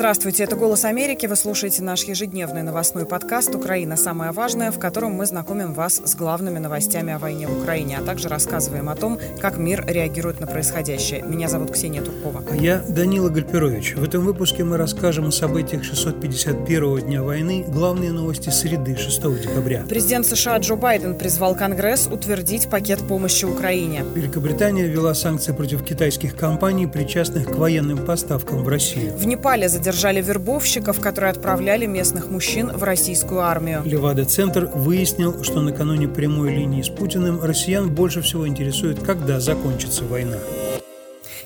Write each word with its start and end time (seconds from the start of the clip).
Здравствуйте, 0.00 0.44
это 0.44 0.56
«Голос 0.56 0.86
Америки». 0.86 1.26
Вы 1.26 1.36
слушаете 1.36 1.82
наш 1.82 2.04
ежедневный 2.04 2.62
новостной 2.62 3.04
подкаст 3.04 3.54
«Украина. 3.54 3.98
Самое 3.98 4.30
важное», 4.30 4.70
в 4.70 4.78
котором 4.78 5.12
мы 5.12 5.26
знакомим 5.26 5.74
вас 5.74 6.00
с 6.02 6.14
главными 6.14 6.58
новостями 6.58 7.12
о 7.12 7.18
войне 7.18 7.46
в 7.46 7.60
Украине, 7.60 7.98
а 7.98 8.02
также 8.02 8.28
рассказываем 8.28 8.88
о 8.88 8.96
том, 8.96 9.18
как 9.42 9.58
мир 9.58 9.84
реагирует 9.86 10.40
на 10.40 10.46
происходящее. 10.46 11.20
Меня 11.20 11.48
зовут 11.48 11.72
Ксения 11.72 12.00
Туркова. 12.00 12.42
А 12.50 12.56
я 12.56 12.78
Данила 12.88 13.28
Гальперович. 13.28 13.96
В 13.96 14.02
этом 14.02 14.24
выпуске 14.24 14.64
мы 14.64 14.78
расскажем 14.78 15.28
о 15.28 15.32
событиях 15.32 15.82
651-го 15.82 16.98
дня 17.00 17.22
войны, 17.22 17.66
главные 17.68 18.10
новости 18.10 18.48
среды 18.48 18.96
6 18.96 19.42
декабря. 19.42 19.84
Президент 19.86 20.26
США 20.26 20.56
Джо 20.56 20.76
Байден 20.76 21.14
призвал 21.14 21.54
Конгресс 21.54 22.06
утвердить 22.06 22.70
пакет 22.70 23.00
помощи 23.00 23.44
Украине. 23.44 24.06
Великобритания 24.14 24.86
ввела 24.86 25.12
санкции 25.12 25.52
против 25.52 25.84
китайских 25.84 26.36
компаний, 26.36 26.86
причастных 26.86 27.48
к 27.48 27.54
военным 27.56 27.98
поставкам 28.06 28.64
в 28.64 28.68
Россию. 28.68 29.14
В 29.18 29.26
Непале 29.26 29.68
задержали 29.68 29.89
задержали 29.90 30.22
вербовщиков, 30.22 31.00
которые 31.00 31.32
отправляли 31.32 31.86
местных 31.86 32.30
мужчин 32.30 32.70
в 32.72 32.82
российскую 32.84 33.40
армию. 33.40 33.82
Левада-центр 33.84 34.70
выяснил, 34.72 35.42
что 35.42 35.60
накануне 35.62 36.06
прямой 36.06 36.54
линии 36.54 36.82
с 36.82 36.88
Путиным 36.88 37.42
россиян 37.42 37.92
больше 37.92 38.22
всего 38.22 38.46
интересует, 38.46 39.00
когда 39.00 39.40
закончится 39.40 40.04
война. 40.04 40.36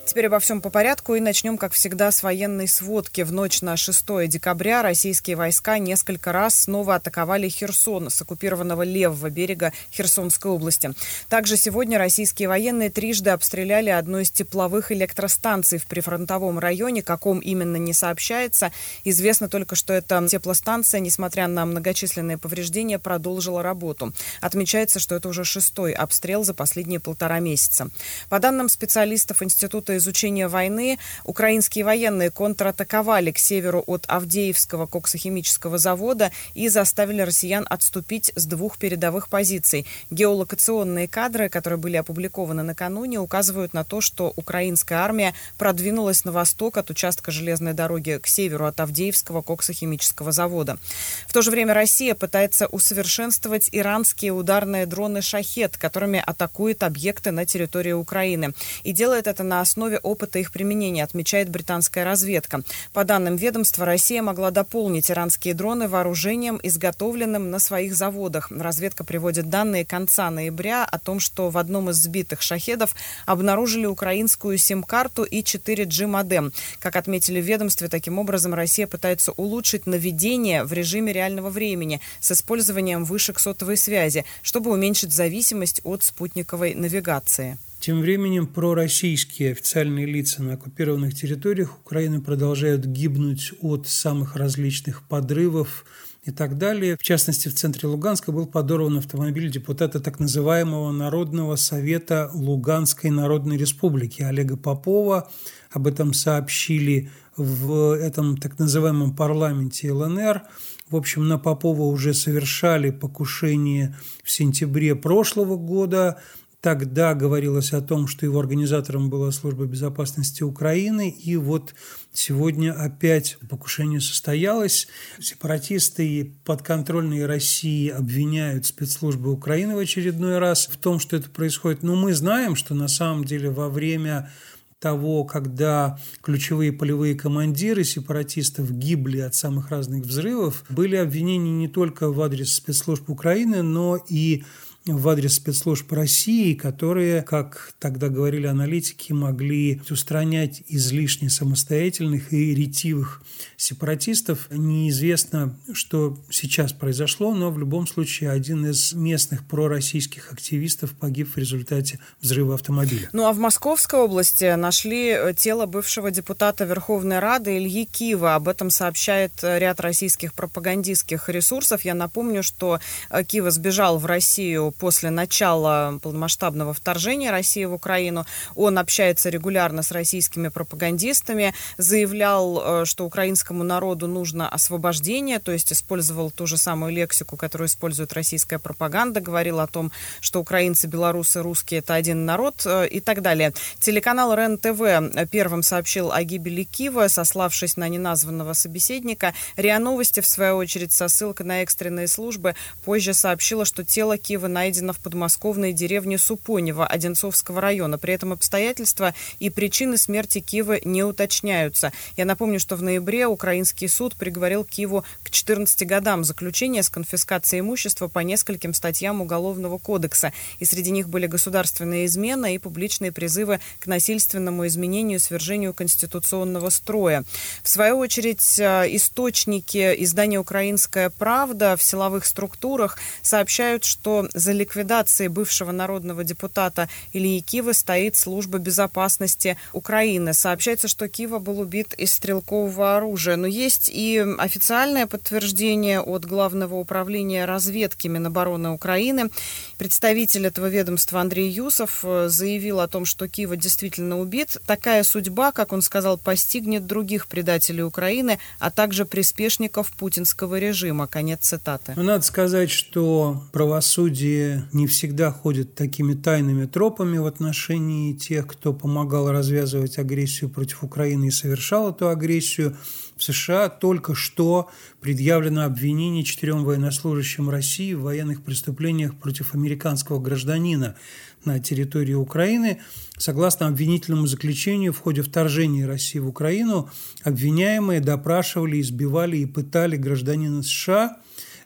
Теперь 0.07 0.27
обо 0.27 0.39
всем 0.39 0.61
по 0.61 0.69
порядку 0.69 1.15
и 1.15 1.21
начнем, 1.21 1.57
как 1.57 1.73
всегда, 1.73 2.13
с 2.13 2.23
военной 2.23 2.69
сводки. 2.69 3.23
В 3.23 3.33
ночь 3.33 3.63
на 3.63 3.77
6 3.77 4.29
декабря 4.29 4.83
российские 4.83 5.35
войска 5.35 5.79
несколько 5.79 6.31
раз 6.31 6.61
снова 6.61 6.97
атаковали 6.97 7.49
Херсон 7.49 8.11
с 8.11 8.21
оккупированного 8.21 8.83
левого 8.83 9.31
берега 9.31 9.73
Херсонской 9.91 10.51
области. 10.51 10.93
Также 11.31 11.57
сегодня 11.57 11.99
российские 11.99 12.49
военные 12.49 12.91
трижды 12.91 13.31
обстреляли 13.31 13.89
одну 13.89 14.19
из 14.19 14.31
тепловых 14.31 14.93
электростанций 14.93 15.79
в 15.79 15.87
прифронтовом 15.87 16.59
районе. 16.59 17.03
Каком 17.03 17.39
именно 17.39 17.77
не 17.77 17.95
сообщается. 17.95 18.73
Известно 19.05 19.49
только, 19.49 19.75
что 19.75 19.95
эта 19.95 20.29
теплостанция, 20.29 21.01
несмотря 21.01 21.49
на 21.49 21.65
многочисленные 21.65 22.37
повреждения, 22.37 22.99
продолжила 22.99 23.63
работу. 23.63 24.13
Отмечается, 24.43 25.01
что 25.01 25.15
это 25.15 25.31
уже 25.31 25.45
шестой 25.45 25.93
обстрел 25.93 26.45
за 26.45 26.53
последние 26.53 27.01
полтора 27.01 27.41
месяца. 27.41 27.89
По 28.29 28.39
данным 28.39 28.69
специалистов 28.69 29.43
Института 29.43 29.94
изучения 29.97 30.49
войны 30.49 30.99
украинские 31.25 31.85
военные 31.85 32.31
контратаковали 32.31 33.31
к 33.31 33.39
северу 33.39 33.83
от 33.87 34.05
Авдеевского 34.09 34.87
коксохимического 34.87 35.79
завода 35.79 36.33
и 36.55 36.69
заставили 36.69 37.23
россиян 37.23 37.67
отступить 37.69 38.33
с 38.35 38.47
двух 38.47 38.79
передовых 38.79 39.29
позиций. 39.29 39.87
Геолокационные 40.11 41.09
кадры, 41.09 41.49
которые 41.49 41.79
были 41.79 41.97
опубликованы 41.97 42.63
накануне, 42.63 43.21
указывают 43.21 43.75
на 43.75 43.85
то, 43.85 44.01
что 44.01 44.33
украинская 44.37 44.99
армия 44.99 45.35
продвинулась 45.59 46.25
на 46.25 46.33
восток 46.33 46.77
от 46.77 46.91
участка 46.91 47.31
железной 47.31 47.75
дороги 47.75 48.19
к 48.23 48.27
северу 48.27 48.67
от 48.67 48.81
Авдеевского 48.81 49.43
коксохимического 49.43 50.33
завода. 50.33 50.79
В 51.27 51.33
то 51.33 51.43
же 51.43 51.51
время 51.51 51.75
Россия 51.75 52.15
пытается 52.15 52.67
усовершенствовать 52.67 53.69
иранские 53.73 54.33
ударные 54.33 54.87
дроны 54.87 55.23
«Шахет», 55.23 55.77
которыми 55.77 56.23
атакует 56.25 56.83
объекты 56.83 57.31
на 57.31 57.45
территории 57.45 57.93
Украины. 57.93 58.55
И 58.83 58.93
делает 58.93 59.27
это 59.27 59.43
на 59.43 59.61
основе 59.61 59.84
основе 59.85 59.99
опыта 59.99 60.39
их 60.39 60.51
применения, 60.51 61.05
отмечает 61.05 61.51
британская 61.51 62.05
разведка. 62.05 62.63
По 62.95 63.05
данным 63.05 63.37
ведомства, 63.37 63.85
Россия 63.85 64.23
могла 64.23 64.51
дополнить 64.51 65.11
иранские 65.11 65.53
дроны 65.53 65.89
вооружением, 65.89 66.59
изготовленным 66.63 67.51
на 67.51 67.59
своих 67.59 67.95
заводах. 67.95 68.51
Разведка 68.51 69.05
приводит 69.05 69.51
данные 69.51 69.85
конца 69.85 70.31
ноября 70.31 70.87
о 70.87 70.99
том, 70.99 71.21
что 71.21 71.51
в 71.51 71.59
одном 71.59 71.91
из 71.91 71.97
сбитых 71.97 72.41
шахедов 72.41 72.95
обнаружили 73.27 73.85
украинскую 73.85 74.57
сим-карту 74.57 75.25
и 75.25 75.43
4G 75.43 76.07
модем. 76.07 76.53
Как 76.79 76.97
отметили 76.97 77.43
в 77.43 77.45
ведомстве, 77.45 77.89
таким 77.89 78.19
образом 78.19 78.55
Россия 78.55 78.87
пытается 78.87 79.33
улучшить 79.33 79.87
наведение 79.87 80.65
в 80.65 80.73
режиме 80.73 81.13
реального 81.13 81.51
времени 81.51 82.01
с 82.21 82.33
использованием 82.33 83.05
вышек 83.05 83.39
сотовой 83.39 83.77
связи, 83.77 84.25
чтобы 84.43 84.71
уменьшить 84.71 85.13
зависимость 85.13 85.83
от 85.85 86.03
спутниковой 86.03 86.75
навигации. 86.75 87.59
Тем 87.85 88.01
временем 88.01 88.47
пророссийские 88.47 89.53
официальные 89.53 90.07
лица 90.07 90.43
на 90.43 90.55
оккупированных 90.55 91.15
территориях 91.15 91.79
Украины 91.81 92.23
продолжают 92.23 92.87
гибнуть 92.87 93.53
от 93.61 93.87
самых 93.87 94.37
различных 94.37 95.03
подрывов 95.07 95.85
и 96.23 96.31
так 96.31 96.57
далее. 96.57 96.97
В 96.99 97.03
частности, 97.03 97.49
в 97.49 97.55
центре 97.55 97.87
Луганска 97.87 98.33
был 98.33 98.47
подорван 98.47 98.97
автомобиль 98.97 99.51
депутата 99.51 100.01
так 100.01 100.19
называемого 100.19 100.93
Народного 100.93 101.57
совета 101.57 102.31
Луганской 102.33 103.11
Народной 103.11 103.59
Республики 103.59 104.23
Олега 104.23 104.57
Попова. 104.57 105.31
Об 105.71 105.87
этом 105.87 106.15
сообщили 106.15 107.11
в 107.37 107.93
этом 107.95 108.39
так 108.39 108.59
называемом 108.59 109.15
парламенте 109.15 109.93
ЛНР. 109.93 110.41
В 110.89 110.97
общем, 110.97 111.29
на 111.29 111.39
Попова 111.39 111.83
уже 111.83 112.15
совершали 112.15 112.89
покушение 112.89 113.95
в 114.23 114.31
сентябре 114.31 114.95
прошлого 114.95 115.57
года. 115.57 116.19
Тогда 116.65 117.13
говорилось 117.13 117.75
о 117.75 117.83
том, 117.83 118.07
что 118.07 118.25
его 118.25 118.41
организатором 118.41 119.11
была 119.11 119.31
служба 119.33 119.67
безопасности 119.67 120.43
Украины, 120.43 121.11
и 121.11 121.37
вот 121.37 121.75
сегодня 122.11 122.73
опять 122.73 123.37
покушение 123.51 124.01
состоялось. 124.01 124.89
Сепаратисты 125.21 126.33
подконтрольные 126.47 127.27
России 127.27 127.91
обвиняют 127.91 128.65
спецслужбы 128.65 129.31
Украины 129.31 129.75
в 129.75 129.79
очередной 129.79 130.39
раз 130.39 130.67
в 130.67 130.79
том, 130.79 131.01
что 131.01 131.19
это 131.19 131.29
происходит. 131.29 131.83
Но 131.83 131.97
мы 131.97 132.15
знаем, 132.15 132.57
что 132.57 132.75
на 132.75 132.89
самом 132.89 133.27
деле 133.27 133.51
во 133.51 133.69
время 133.69 134.31
того, 134.79 135.25
когда 135.25 135.99
ключевые 136.23 136.73
полевые 136.73 137.15
командиры 137.15 137.85
сепаратистов 137.85 138.73
гибли 138.73 139.19
от 139.19 139.35
самых 139.35 139.69
разных 139.69 140.05
взрывов, 140.07 140.65
были 140.71 140.97
обвинения 140.97 141.53
не 141.53 141.69
только 141.69 142.11
в 142.11 142.23
адрес 142.23 142.55
спецслужб 142.55 143.11
Украины, 143.11 143.61
но 143.61 143.99
и 144.09 144.45
в 144.87 145.09
адрес 145.09 145.37
спецслужб 145.37 145.91
России, 145.93 146.53
которые, 146.53 147.23
как 147.23 147.73
тогда 147.79 148.09
говорили 148.09 148.47
аналитики, 148.47 149.13
могли 149.13 149.81
устранять 149.89 150.63
излишне 150.69 151.31
самостоятельных 151.31 152.35
и 152.35 152.55
ретивых 152.55 153.23
сепаратистов. 153.57 154.49
Неизвестно, 154.51 155.59
что 155.73 156.19
сейчас 156.31 156.75
произошло, 156.75 157.35
но 157.35 157.51
в 157.51 157.59
любом 157.59 157.87
случае 157.87 158.31
один 158.31 158.67
из 158.67 158.93
местных 158.93 159.47
пророссийских 159.47 160.31
активистов 160.31 160.93
погиб 160.93 161.35
в 161.35 161.39
результате 161.39 161.99
взрыва 162.21 162.55
автомобиля. 162.55 163.09
Ну 163.13 163.25
а 163.25 163.33
в 163.33 163.39
Московской 163.39 164.01
области 164.01 164.55
нашли 164.55 165.09
э, 165.09 165.35
тело 165.35 165.65
бывшего 165.65 166.11
депутата 166.11 166.65
Верховной 166.65 167.21
Рады 167.21 167.57
Ильи 167.57 167.87
Кива. 167.87 168.35
Об 168.35 168.49
этом 168.49 168.69
сообщает 168.69 169.33
э, 169.43 169.59
ряд 169.59 169.81
российских 169.81 170.35
пропагандистских 170.35 171.31
ресурсов. 171.31 171.87
Я 171.87 171.95
напомню, 171.95 172.43
что 172.43 172.81
э, 173.09 173.25
Кива 173.25 173.51
сбежал 173.51 173.99
в 173.99 174.05
Россию 174.05 174.74
после 174.75 175.11
начала 175.11 175.99
полномасштабного 176.03 176.75
вторжения 176.75 177.31
России 177.31 177.65
в 177.65 177.73
Украину. 177.73 178.27
Он 178.55 178.79
общается 178.79 179.29
регулярно 179.29 179.83
с 179.83 179.91
российскими 179.91 180.49
пропагандистами, 180.49 181.55
заявлял, 181.79 182.83
э, 182.83 182.85
что 182.85 183.05
украинскому 183.05 183.65
народу 183.65 184.07
нужно 184.07 184.49
освобождение, 184.49 185.39
то 185.39 185.53
есть 185.53 185.73
использовал 185.73 186.31
ту 186.31 186.47
же 186.47 186.57
самую 186.57 186.93
лексику, 186.93 187.37
которую 187.37 187.69
использует 187.69 188.13
российская 188.13 188.59
пропаганда, 188.59 189.21
говорил 189.21 189.61
о 189.61 189.67
том, 189.67 189.93
что 190.21 190.41
украинцы, 190.41 190.87
белорусы, 190.87 191.43
русские– 191.43 191.79
это 191.81 191.95
один 191.95 192.25
народ 192.25 192.63
э, 192.67 192.89
и 192.89 193.01
так 193.01 193.23
далее. 193.23 193.53
Телеканал 193.79 194.35
РЕН-ТВ 194.35 195.31
первым 195.31 195.63
сообщил 195.63 196.13
о 196.13 196.23
гибели 196.23 196.65
Киева, 196.65 197.09
сославшись 197.09 197.77
на 197.77 197.89
неназванного 197.89 198.53
собеседника. 198.53 199.35
РИА 199.57 199.79
Новости, 199.79 200.21
в 200.21 200.27
свою 200.27 200.57
очередь, 200.57 200.93
со 200.93 201.09
ссылкой 201.09 201.47
на 201.47 201.63
экстренные 201.63 202.09
службы, 202.09 202.55
позже 202.85 203.15
сообщила, 203.15 203.65
что 203.65 203.85
тело 203.85 204.19
Киева 204.19 204.47
найдено 204.47 204.64
найдено 204.65 204.95
в 204.95 204.99
подмосковной 204.99 205.75
деревне 205.75 206.17
Супонево 206.17 206.87
Одинцовского 206.87 207.61
района. 207.61 207.99
При 207.99 208.15
этом 208.15 208.33
обстоятельства 208.33 209.15
и 209.39 209.51
причины 209.51 209.99
смерти 209.99 210.41
Киева 210.41 210.79
не 210.87 211.03
уточняются. 211.03 211.93
Я 212.17 212.25
напомню, 212.25 212.59
что 212.59 212.77
в 212.77 212.83
ноябре 212.83 213.27
украинский 213.27 213.89
суд 213.89 214.15
приговорил 214.17 214.65
Киеву 214.65 215.05
к 215.23 215.29
14 215.29 215.87
годам 215.87 216.25
заключения 216.25 216.83
с 216.83 216.89
конфискацией 216.89 217.61
имущества 217.61 218.09
по 218.09 218.21
нескольким 218.21 218.73
статьям 218.73 219.21
Уголовного 219.21 219.77
кодекса. 219.77 220.33
И 220.61 220.65
среди 220.65 220.91
них 220.91 221.11
были 221.11 221.27
государственная 221.27 222.07
измена 222.07 222.55
и 222.55 222.59
публичные 222.59 223.13
призывы 223.13 223.61
к 223.81 223.87
насильственному 223.87 224.67
изменению 224.67 225.21
свержению 225.21 225.75
конституционного 225.75 226.71
строя. 226.71 227.25
В 227.63 227.69
свою 227.69 227.99
очередь, 227.99 228.59
э, 228.59 228.87
источники 228.97 229.95
издания 229.99 230.39
«Украинская 230.39 231.11
правда» 231.11 231.77
в 231.77 231.83
силовых 231.83 232.25
структурах 232.25 232.99
сообщают, 233.21 233.85
что 233.85 234.27
за 234.33 234.54
ликвидацией 234.55 235.29
бывшего 235.29 235.73
народного 235.73 236.25
депутата 236.25 236.89
Ильи 237.13 237.41
Кивы 237.41 237.75
стоит 237.75 238.17
служба 238.17 238.59
безопасности 238.59 239.57
Украины. 239.73 240.33
Сообщается, 240.35 240.89
что 240.89 241.09
Кива 241.09 241.39
был 241.39 241.61
убит 241.61 241.95
из 241.95 242.13
стрелкового 242.13 242.97
оружия. 242.97 243.37
Но 243.37 243.47
есть 243.47 243.91
и 243.93 244.25
официальное 244.39 245.07
подтверждение 245.07 246.01
от 246.01 246.25
Главного 246.25 246.77
управления 246.77 247.45
разведки 247.45 248.09
Минобороны 248.09 248.71
Украины. 248.71 249.31
Представитель 249.79 250.47
этого 250.47 250.67
ведомства 250.67 251.21
Андрей 251.21 251.51
Юсов 251.51 252.01
э, 252.05 252.29
заявил 252.29 252.81
о 252.81 252.89
том, 252.89 253.05
что 253.05 253.29
Кива 253.29 253.57
действительно 253.57 254.21
убит. 254.21 254.57
Такая 254.67 255.03
судьба, 255.03 255.53
как 255.53 255.73
он 255.73 255.83
сказал, 255.83 256.19
постигнет 256.19 256.87
других 256.87 257.27
предателей 257.27 257.83
Украины, 257.83 258.39
а 258.59 258.71
также 258.71 259.05
приспешников 259.05 259.91
путинского 259.97 260.59
режима. 260.59 261.07
Конец 261.07 261.41
цитаты. 261.41 261.95
Ну, 261.97 262.03
надо 262.03 262.25
сказать, 262.25 262.71
что 262.71 263.43
правосудие 263.53 264.44
не 264.73 264.87
всегда 264.87 265.31
ходит 265.31 265.75
такими 265.75 266.15
тайными 266.15 266.67
тропами 266.67 267.19
в 267.19 267.27
отношении 267.27 268.13
тех, 268.13 268.47
кто 268.47 268.73
помогал 268.73 269.31
развязывать 269.31 269.99
агрессию 269.99 270.51
против 270.51 270.83
Украины 270.83 271.27
и 271.27 271.31
совершал 271.31 271.91
эту 271.91 272.09
агрессию. 272.09 272.77
В 273.17 273.23
США 273.23 273.69
только 273.69 274.15
что 274.15 274.71
предъявлено 275.01 275.65
обвинение 275.65 276.25
четырем 276.25 276.65
военнослужащим 276.65 277.49
России 277.49 277.95
в 277.95 278.03
военных 278.03 278.43
преступлениях 278.43 279.15
против 279.17 279.55
американского 279.55 280.19
гражданина 280.19 280.97
на 281.45 281.61
территории 281.61 282.15
Украины. 282.15 282.81
Согласно 283.17 283.69
обвинительному 283.69 284.27
заключению, 284.27 284.93
в 284.93 284.99
ходе 284.99 285.23
вторжения 285.23 285.87
России 285.87 286.19
в 286.19 286.29
Украину 286.29 286.91
обвиняемые 287.23 288.01
допрашивали, 288.01 288.81
избивали 288.81 289.39
и 289.39 289.47
пытали 289.47 289.97
гражданина 289.97 290.63
США. 290.63 291.19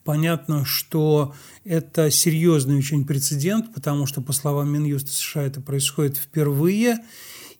Понятно, 0.09 0.65
что 0.65 1.35
это 1.67 2.11
серьезный 2.11 2.79
очень 2.79 3.05
прецедент, 3.05 3.75
потому 3.75 4.07
что, 4.07 4.23
по 4.23 4.33
словам 4.33 4.73
Минюста 4.73 5.11
США, 5.11 5.43
это 5.43 5.61
происходит 5.61 6.17
впервые. 6.17 7.01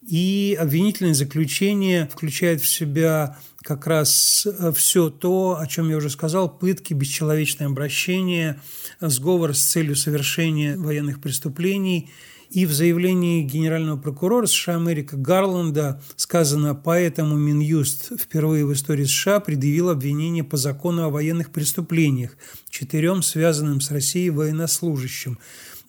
И 0.01 0.57
обвинительное 0.59 1.13
заключение 1.13 2.09
включает 2.11 2.63
в 2.63 2.67
себя 2.67 3.37
как 3.59 3.87
раз 3.87 4.47
э, 4.47 4.73
все 4.75 5.11
то, 5.11 5.59
о 5.61 5.67
чем 5.67 5.91
я 5.91 5.99
уже 5.99 6.09
сказал, 6.09 6.49
пытки, 6.49 6.95
бесчеловечное 6.95 7.67
обращение, 7.67 8.59
сговор 8.99 9.55
с 9.55 9.63
целью 9.63 9.95
совершения 9.95 10.79
военных 10.79 11.21
преступлений. 11.21 12.11
И 12.51 12.65
в 12.65 12.73
заявлении 12.73 13.43
генерального 13.43 13.99
прокурора 13.99 14.47
США 14.47 14.77
Америка 14.77 15.17
Гарланда 15.17 16.01
сказано, 16.17 16.75
поэтому 16.75 17.37
Минюст 17.37 18.11
впервые 18.19 18.65
в 18.65 18.73
истории 18.73 19.05
США 19.05 19.41
предъявил 19.41 19.91
обвинение 19.91 20.45
по 20.45 20.57
закону 20.57 21.05
о 21.05 21.11
военных 21.11 21.51
преступлениях 21.51 22.37
четырем 22.71 23.23
связанным 23.23 23.83
с 23.83 23.91
Россией 23.91 24.31
военнослужащим. 24.31 25.39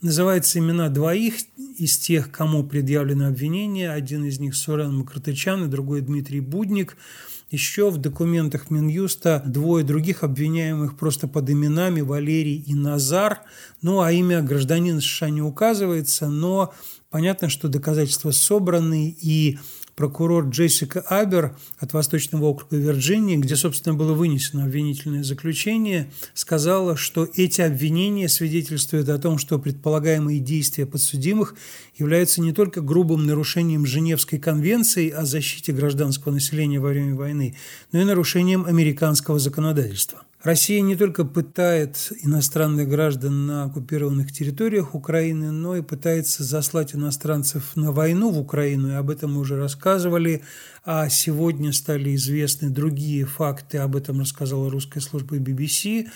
Называются 0.02 0.60
имена 0.60 0.90
двоих 0.90 1.36
из 1.78 1.98
тех, 1.98 2.32
кому 2.32 2.64
предъявлено 2.64 3.28
обвинение. 3.28 3.92
Один 3.92 4.26
из 4.26 4.40
них 4.40 4.56
Сурен 4.56 4.98
Макротычан 4.98 5.66
и 5.66 5.68
другой 5.68 6.02
Дмитрий 6.02 6.42
Будник– 6.42 6.98
еще 7.52 7.90
в 7.90 7.98
документах 7.98 8.70
Минюста 8.70 9.42
двое 9.46 9.84
других 9.84 10.24
обвиняемых 10.24 10.98
просто 10.98 11.28
под 11.28 11.50
именами 11.50 12.02
Валерий 12.02 12.64
и 12.66 12.76
Назар. 12.76 13.42
Ну, 13.82 14.02
а 14.02 14.12
имя 14.12 14.42
гражданина 14.42 15.02
США 15.02 15.30
не 15.30 15.42
указывается, 15.42 16.30
но 16.30 16.74
понятно, 17.10 17.50
что 17.50 17.68
доказательства 17.68 18.32
собраны, 18.32 19.16
и 19.22 19.58
прокурор 20.00 20.48
Джессика 20.48 21.02
Абер 21.02 21.58
от 21.78 21.92
Восточного 21.92 22.46
округа 22.46 22.78
Вирджинии, 22.78 23.36
где, 23.36 23.58
собственно, 23.58 23.94
было 23.94 24.14
вынесено 24.14 24.64
обвинительное 24.64 25.24
заключение, 25.24 26.10
сказала, 26.34 26.96
что 26.96 27.28
эти 27.36 27.60
обвинения 27.60 28.30
свидетельствуют 28.30 29.10
о 29.10 29.18
том, 29.18 29.38
что 29.38 29.60
предполагаемые 29.60 30.40
действия 30.40 30.86
подсудимых 30.86 31.54
являются 31.98 32.40
не 32.40 32.54
только 32.54 32.80
грубым 32.80 33.26
нарушением 33.26 33.86
Женевской 33.86 34.40
конвенции 34.40 35.10
о 35.10 35.26
защите 35.26 35.74
гражданского 35.74 36.32
населения 36.32 36.80
во 36.80 36.88
время 36.88 37.16
войны, 37.16 37.58
но 37.92 38.00
и 38.00 38.06
нарушением 38.06 38.64
американского 38.66 39.38
законодательства. 39.38 40.22
Россия 40.42 40.80
не 40.80 40.96
только 40.96 41.26
пытает 41.26 42.14
иностранных 42.22 42.88
граждан 42.88 43.46
на 43.46 43.66
оккупированных 43.66 44.32
территориях 44.32 44.96
Украины, 44.96 45.52
но 45.52 45.76
и 45.76 45.82
пытается 45.82 46.46
заслать 46.46 46.96
иностранцев 46.96 47.76
на 47.76 47.92
войну 47.92 48.30
в 48.30 48.40
Украину, 48.40 48.90
и 48.90 48.94
об 48.94 49.10
этом 49.10 49.34
мы 49.34 49.42
уже 49.42 49.58
рассказывали, 49.58 50.42
а 50.86 51.10
сегодня 51.10 51.74
стали 51.74 52.16
известны 52.16 52.70
другие 52.70 53.26
факты, 53.26 53.80
об 53.80 53.98
этом 53.98 54.22
рассказала 54.22 54.70
русская 54.70 55.02
служба 55.02 55.38
BBC, 55.38 56.08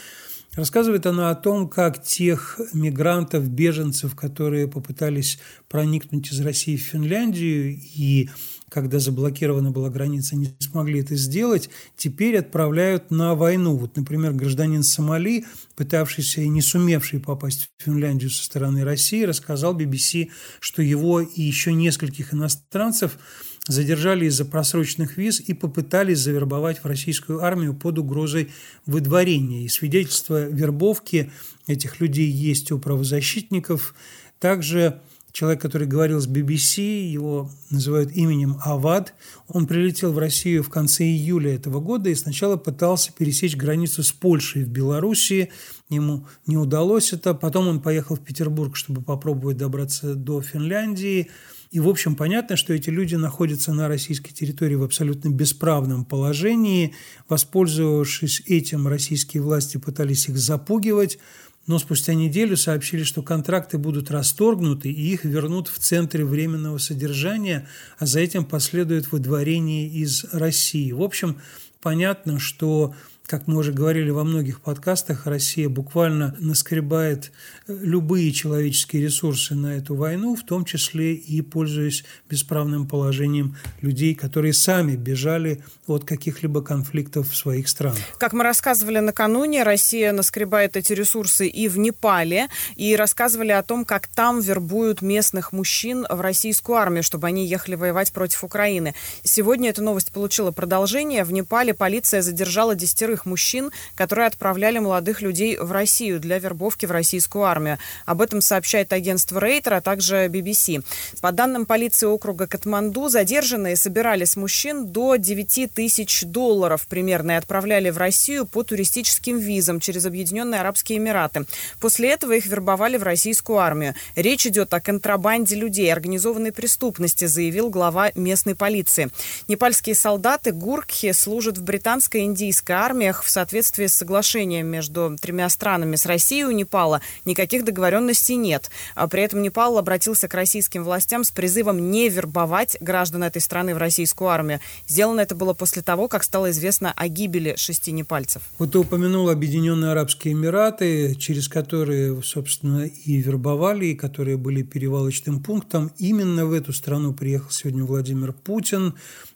Рассказывает 0.55 1.07
она 1.07 1.31
о 1.31 1.35
том, 1.35 1.67
как 1.67 2.03
тех 2.03 2.59
мигрантов, 2.73 3.49
беженцев, 3.49 4.15
которые 4.15 4.67
попытались 4.67 5.39
проникнуть 5.67 6.31
из 6.31 6.39
России 6.41 6.77
в 6.77 6.81
Финляндию 6.81 7.75
и 7.95 8.29
когда 8.73 8.97
заблокирована 8.97 9.69
была 9.69 9.91
граница, 9.91 10.35
не 10.35 10.49
смогли 10.59 11.01
это 11.01 11.15
сделать, 11.15 11.69
теперь 11.95 12.37
отправляют 12.37 13.11
на 13.11 13.35
войну. 13.35 13.77
Вот, 13.77 13.95
например, 13.95 14.33
гражданин 14.33 14.81
Сомали, 14.81 15.45
пытавшийся 15.75 16.41
и 16.41 16.49
не 16.49 16.61
сумевший 16.61 17.19
попасть 17.19 17.69
в 17.77 17.83
Финляндию 17.83 18.31
со 18.31 18.43
стороны 18.43 18.83
России, 18.83 19.23
рассказал 19.23 19.77
BBC, 19.77 20.29
что 20.59 20.81
его 20.81 21.21
и 21.21 21.41
еще 21.41 21.71
нескольких 21.71 22.33
иностранцев 22.33 23.19
задержали 23.67 24.25
из-за 24.25 24.43
просроченных 24.43 25.17
виз 25.17 25.39
и 25.39 25.53
попытались 25.53 26.19
завербовать 26.19 26.79
в 26.79 26.85
российскую 26.85 27.43
армию 27.43 27.75
под 27.75 27.99
угрозой 27.99 28.49
выдворения. 28.87 29.65
И 29.65 29.69
свидетельства 29.69 30.49
вербовки 30.49 31.31
этих 31.67 31.99
людей 31.99 32.29
есть 32.29 32.71
у 32.71 32.79
правозащитников. 32.79 33.93
Также 34.39 34.99
человек, 35.33 35.61
который 35.61 35.87
говорил 35.87 36.21
с 36.21 36.27
BBC, 36.27 37.09
его 37.09 37.49
называют 37.71 38.11
именем 38.11 38.59
Авад. 38.63 39.15
Он 39.47 39.65
прилетел 39.65 40.13
в 40.13 40.19
Россию 40.19 40.61
в 40.63 40.69
конце 40.69 41.03
июля 41.05 41.55
этого 41.55 41.79
года 41.79 42.09
и 42.11 42.15
сначала 42.15 42.55
пытался 42.55 43.11
пересечь 43.11 43.57
границу 43.57 44.03
с 44.03 44.11
Польшей 44.11 44.63
в 44.63 44.69
Белоруссии. 44.69 45.51
Ему 45.89 46.27
не 46.45 46.55
удалось 46.55 47.13
это. 47.13 47.33
Потом 47.33 47.67
он 47.67 47.81
поехал 47.81 48.15
в 48.15 48.23
Петербург, 48.23 48.75
чтобы 48.75 49.01
попробовать 49.01 49.57
добраться 49.57 50.13
до 50.13 50.39
Финляндии. 50.41 51.29
И, 51.71 51.79
в 51.79 51.89
общем, 51.89 52.15
понятно, 52.15 52.55
что 52.55 52.71
эти 52.71 52.91
люди 52.91 53.15
находятся 53.15 53.73
на 53.73 53.87
российской 53.87 54.31
территории 54.31 54.75
в 54.75 54.83
абсолютно 54.83 55.29
бесправном 55.29 56.05
положении. 56.05 56.93
Воспользовавшись 57.27 58.43
этим, 58.45 58.87
российские 58.87 59.41
власти 59.41 59.77
пытались 59.77 60.29
их 60.29 60.37
запугивать, 60.37 61.17
но 61.65 61.79
спустя 61.79 62.13
неделю 62.13 62.57
сообщили, 62.57 63.03
что 63.03 63.21
контракты 63.21 63.77
будут 63.77 64.11
расторгнуты 64.11 64.91
и 64.91 65.13
их 65.13 65.23
вернут 65.23 65.67
в 65.67 65.77
центре 65.77 66.25
временного 66.25 66.77
содержания, 66.77 67.67
а 67.97 68.05
за 68.05 68.19
этим 68.19 68.43
последует 68.45 69.11
выдворение 69.11 69.87
из 69.87 70.25
России. 70.33 70.91
В 70.91 71.01
общем, 71.01 71.37
понятно, 71.81 72.39
что 72.39 72.93
как 73.25 73.47
мы 73.47 73.57
уже 73.57 73.71
говорили 73.71 74.09
во 74.09 74.25
многих 74.25 74.59
подкастах, 74.59 75.27
Россия 75.27 75.69
буквально 75.69 76.35
наскребает 76.39 77.31
э, 77.67 77.77
любые 77.81 78.33
человеческие 78.33 79.03
ресурсы 79.03 79.55
на 79.55 79.77
эту 79.77 79.95
войну, 79.95 80.35
в 80.35 80.43
том 80.43 80.65
числе 80.65 81.13
и 81.13 81.41
пользуясь 81.41 82.03
бесправным 82.29 82.85
положением 82.85 83.55
людей, 83.79 84.13
которые 84.13 84.51
сами 84.51 84.97
бежали 84.97 85.63
от 85.87 86.03
каких-либо 86.03 86.61
конфликтов 86.61 87.31
в 87.31 87.37
своих 87.37 87.69
странах. 87.69 87.97
Как 88.17 88.33
мы 88.33 88.43
рассказывали 88.43 88.99
накануне, 88.99 89.63
Россия 89.63 90.11
наскребает 90.11 90.75
эти 90.75 90.91
ресурсы 90.91 91.47
и 91.47 91.69
в 91.69 91.77
Непале, 91.77 92.49
и 92.75 92.93
рассказывали 92.97 93.51
о 93.51 93.63
том, 93.63 93.85
как 93.85 94.07
там 94.07 94.41
вербуют 94.41 95.01
местных 95.01 95.53
мужчин 95.53 96.05
в 96.09 96.19
российскую 96.19 96.77
армию, 96.77 97.03
чтобы 97.03 97.27
они 97.27 97.47
ехали 97.47 97.75
воевать 97.75 98.11
против 98.11 98.43
Украины. 98.43 98.95
Сегодня 99.23 99.69
эта 99.69 99.81
новость 99.81 100.11
получила 100.11 100.51
продолжение. 100.51 101.23
В 101.23 101.31
Непале 101.31 101.73
полиция 101.73 102.21
задержала 102.21 102.75
десятерых 102.75 103.12
молодых 103.13 103.25
мужчин, 103.25 103.71
которые 103.95 104.27
отправляли 104.27 104.79
молодых 104.79 105.21
людей 105.21 105.57
в 105.57 105.71
Россию 105.71 106.19
для 106.19 106.39
вербовки 106.39 106.85
в 106.87 106.91
российскую 106.91 107.45
армию. 107.45 107.77
Об 108.05 108.21
этом 108.21 108.41
сообщает 108.41 108.91
агентство 108.93 109.39
Рейтер, 109.39 109.75
а 109.75 109.81
также 109.81 110.27
BBC. 110.27 110.83
По 111.21 111.31
данным 111.31 111.65
полиции 111.65 112.07
округа 112.07 112.47
Катманду, 112.47 113.09
задержанные 113.09 113.75
собирали 113.75 114.25
с 114.25 114.35
мужчин 114.35 114.87
до 114.87 115.15
9 115.15 115.73
тысяч 115.73 116.23
долларов 116.23 116.87
примерно 116.87 117.31
и 117.31 117.35
отправляли 117.35 117.91
в 117.91 117.97
Россию 117.97 118.45
по 118.45 118.63
туристическим 118.63 119.37
визам 119.37 119.79
через 119.79 120.05
Объединенные 120.05 120.61
Арабские 120.61 120.97
Эмираты. 120.97 121.45
После 121.79 122.09
этого 122.09 122.33
их 122.33 122.45
вербовали 122.45 122.97
в 122.97 123.03
российскую 123.03 123.59
армию. 123.59 123.93
Речь 124.15 124.47
идет 124.47 124.73
о 124.73 124.81
контрабанде 124.81 125.55
людей, 125.55 125.91
организованной 125.91 126.51
преступности, 126.51 127.25
заявил 127.25 127.69
глава 127.69 128.11
местной 128.15 128.55
полиции. 128.55 129.09
Непальские 129.47 129.95
солдаты 129.95 130.51
Гуркхи 130.51 131.11
служат 131.11 131.57
в 131.57 131.63
британской 131.63 132.23
индийской 132.23 132.75
армии, 132.75 133.02
армиях 133.03 133.23
в 133.23 133.29
соответствии 133.29 133.87
с 133.87 133.95
соглашением 133.95 134.67
между 134.67 135.17
тремя 135.19 135.49
странами. 135.49 135.97
С 135.97 136.05
Россией 136.05 136.45
у 136.45 136.51
Непала 136.51 137.01
никаких 137.25 137.65
договоренностей 137.65 138.37
нет. 138.37 138.69
А 138.95 139.09
при 139.09 139.23
этом 139.23 139.41
Непал 139.41 139.77
обратился 139.77 140.29
к 140.29 140.33
российским 140.33 140.85
властям 140.85 141.25
с 141.25 141.31
призывом 141.31 141.91
не 141.91 142.07
вербовать 142.07 142.77
граждан 142.79 143.23
этой 143.23 143.41
страны 143.41 143.75
в 143.75 143.77
российскую 143.77 144.29
армию. 144.29 144.61
Сделано 144.87 145.19
это 145.19 145.35
было 145.35 145.53
после 145.53 145.81
того, 145.81 146.07
как 146.07 146.23
стало 146.23 146.51
известно 146.51 146.93
о 146.95 147.07
гибели 147.09 147.55
шести 147.57 147.91
непальцев. 147.91 148.43
Вот 148.57 148.71
ты 148.71 148.79
упомянул 148.79 149.29
Объединенные 149.29 149.91
Арабские 149.91 150.33
Эмираты, 150.33 151.15
через 151.15 151.49
которые, 151.49 152.21
собственно, 152.23 152.85
и 152.85 153.17
вербовали, 153.17 153.87
и 153.87 153.95
которые 153.95 154.37
были 154.37 154.63
перевалочным 154.63 155.43
пунктом. 155.43 155.91
Именно 155.97 156.45
в 156.45 156.53
эту 156.53 156.71
страну 156.71 157.13
приехал 157.13 157.51
сегодня 157.51 157.83
Владимир 157.83 158.31
Путин. 158.31 158.93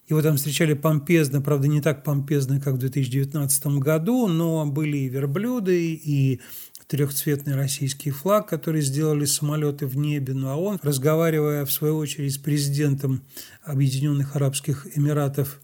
Его 0.09 0.21
там 0.21 0.37
встречали 0.37 0.73
помпезно, 0.73 1.41
правда, 1.41 1.67
не 1.67 1.81
так 1.81 2.03
помпезно, 2.03 2.61
как 2.61 2.75
в 2.75 2.77
2019 2.77 3.67
году, 3.79 4.27
но 4.27 4.65
были 4.65 4.99
и 4.99 5.09
верблюды, 5.09 5.93
и 5.93 6.39
трехцветный 6.87 7.55
российский 7.55 8.11
флаг, 8.11 8.47
который 8.47 8.81
сделали 8.81 9.25
самолеты 9.25 9.85
в 9.85 9.97
небе. 9.97 10.33
Ну 10.33 10.47
а 10.47 10.55
он, 10.55 10.79
разговаривая 10.81 11.65
в 11.65 11.71
свою 11.71 11.97
очередь 11.97 12.33
с 12.33 12.37
президентом 12.37 13.21
Объединенных 13.63 14.37
Арабских 14.37 14.87
Эмиратов 14.95 15.59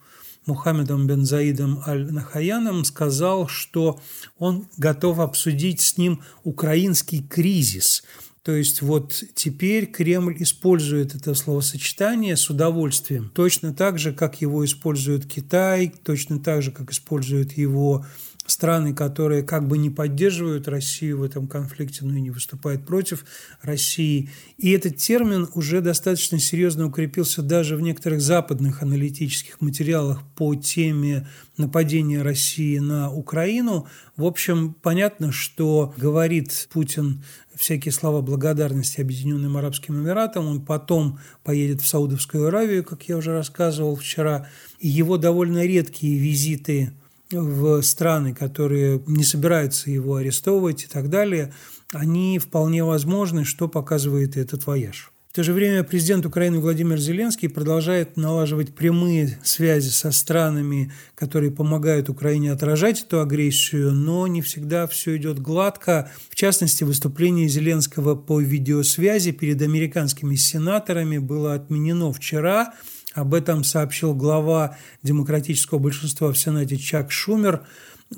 Мухаммедом 0.45 1.07
бен 1.07 1.23
Заидом 1.23 1.81
Аль-Нахаяном, 1.87 2.83
сказал, 2.83 3.47
что 3.47 4.01
он 4.37 4.67
готов 4.75 5.19
обсудить 5.19 5.79
с 5.79 5.97
ним 5.97 6.21
украинский 6.43 7.23
кризис– 7.23 8.03
то 8.43 8.51
есть 8.51 8.81
вот 8.81 9.23
теперь 9.35 9.85
Кремль 9.85 10.35
использует 10.39 11.15
это 11.15 11.33
словосочетание 11.33 12.35
с 12.35 12.49
удовольствием, 12.49 13.31
точно 13.33 13.73
так 13.73 13.97
же, 13.97 14.11
как 14.11 14.41
его 14.41 14.65
использует 14.65 15.25
Китай, 15.25 15.93
точно 16.03 16.39
так 16.39 16.61
же, 16.61 16.71
как 16.71 16.91
используют 16.91 17.53
его 17.53 18.05
страны, 18.45 18.93
которые 18.93 19.43
как 19.43 19.67
бы 19.67 19.77
не 19.77 19.89
поддерживают 19.89 20.67
Россию 20.67 21.19
в 21.19 21.23
этом 21.23 21.47
конфликте, 21.47 22.05
но 22.05 22.15
и 22.15 22.21
не 22.21 22.29
выступают 22.29 22.85
против 22.85 23.25
России. 23.61 24.29
И 24.57 24.71
этот 24.71 24.97
термин 24.97 25.47
уже 25.53 25.81
достаточно 25.81 26.39
серьезно 26.39 26.87
укрепился 26.87 27.41
даже 27.41 27.75
в 27.75 27.81
некоторых 27.81 28.21
западных 28.21 28.81
аналитических 28.81 29.61
материалах 29.61 30.21
по 30.35 30.55
теме 30.55 31.27
нападения 31.57 32.21
России 32.21 32.79
на 32.79 33.11
Украину. 33.11 33.87
В 34.17 34.25
общем, 34.25 34.73
понятно, 34.73 35.31
что 35.31 35.93
говорит 35.97 36.67
Путин 36.71 37.23
всякие 37.55 37.91
слова 37.91 38.21
благодарности 38.21 38.99
Объединенным 38.99 39.57
Арабским 39.57 39.95
Эмиратам. 39.95 40.47
Он 40.47 40.65
потом 40.65 41.19
поедет 41.43 41.81
в 41.81 41.87
Саудовскую 41.87 42.47
Аравию, 42.47 42.83
как 42.83 43.03
я 43.03 43.17
уже 43.17 43.31
рассказывал 43.31 43.95
вчера. 43.95 44.49
И 44.79 44.87
его 44.87 45.17
довольно 45.17 45.63
редкие 45.65 46.17
визиты 46.17 46.93
в 47.33 47.81
страны, 47.81 48.33
которые 48.33 49.01
не 49.07 49.23
собираются 49.23 49.89
его 49.89 50.15
арестовывать 50.15 50.83
и 50.83 50.87
так 50.87 51.09
далее, 51.09 51.53
они 51.91 52.39
вполне 52.39 52.83
возможны, 52.83 53.45
что 53.45 53.67
показывает 53.67 54.37
этот 54.37 54.65
вояж. 54.65 55.13
В 55.33 55.35
то 55.35 55.41
же 55.41 55.51
время 55.51 55.83
президент 55.83 56.27
Украины 56.27 56.59
Владимир 56.59 56.99
Зеленский 56.99 57.49
продолжает 57.49 58.17
налаживать 58.17 58.75
прямые 58.75 59.39
связи 59.43 59.89
со 59.89 60.11
странами, 60.11 60.93
которые 61.15 61.51
помогают 61.51 62.07
Украине 62.07 62.51
отражать 62.51 63.01
эту 63.01 63.19
агрессию, 63.19 63.93
но 63.93 64.27
не 64.27 64.43
всегда 64.43 64.85
все 64.85 65.17
идет 65.17 65.39
гладко. 65.39 66.11
В 66.29 66.35
частности, 66.35 66.83
выступление 66.83 67.47
Зеленского 67.47 68.13
по 68.13 68.39
видеосвязи 68.39 69.31
перед 69.31 69.59
американскими 69.63 70.35
сенаторами 70.35 71.17
было 71.17 71.55
отменено 71.55 72.13
вчера– 72.13 72.73
об 73.13 73.33
этом 73.33 73.63
сообщил 73.63 74.13
глава 74.13 74.77
демократического 75.03 75.79
большинства 75.79 76.31
в 76.31 76.37
Сенате 76.37 76.77
Чак 76.77 77.11
Шумер. 77.11 77.65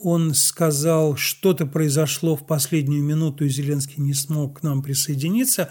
Он 0.02 0.34
сказал, 0.34 1.16
что-то 1.16 1.66
произошло 1.66 2.36
в 2.36 2.46
последнюю 2.46 3.04
минуту, 3.04 3.46
и 3.46 3.50
Зеленский 3.50 4.02
не 4.02 4.14
смог 4.14 4.60
к 4.60 4.64
нам 4.64 4.82
присоединиться. 4.82 5.70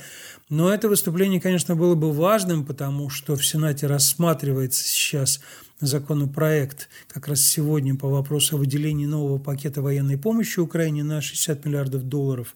Но 0.48 0.72
это 0.72 0.88
выступление, 0.88 1.40
конечно, 1.40 1.74
было 1.76 1.94
бы 1.94 2.12
важным, 2.12 2.64
потому 2.64 3.10
что 3.10 3.36
в 3.36 3.44
Сенате 3.44 3.86
рассматривается 3.86 4.84
сейчас 4.84 5.40
законопроект 5.80 6.88
как 7.08 7.28
раз 7.28 7.40
сегодня 7.40 7.96
по 7.96 8.08
вопросу 8.08 8.56
о 8.56 8.58
выделении 8.58 9.06
нового 9.06 9.38
пакета 9.38 9.82
военной 9.82 10.16
помощи 10.16 10.60
Украине 10.60 11.02
на 11.02 11.20
60 11.20 11.64
миллиардов 11.64 12.04
долларов. 12.04 12.54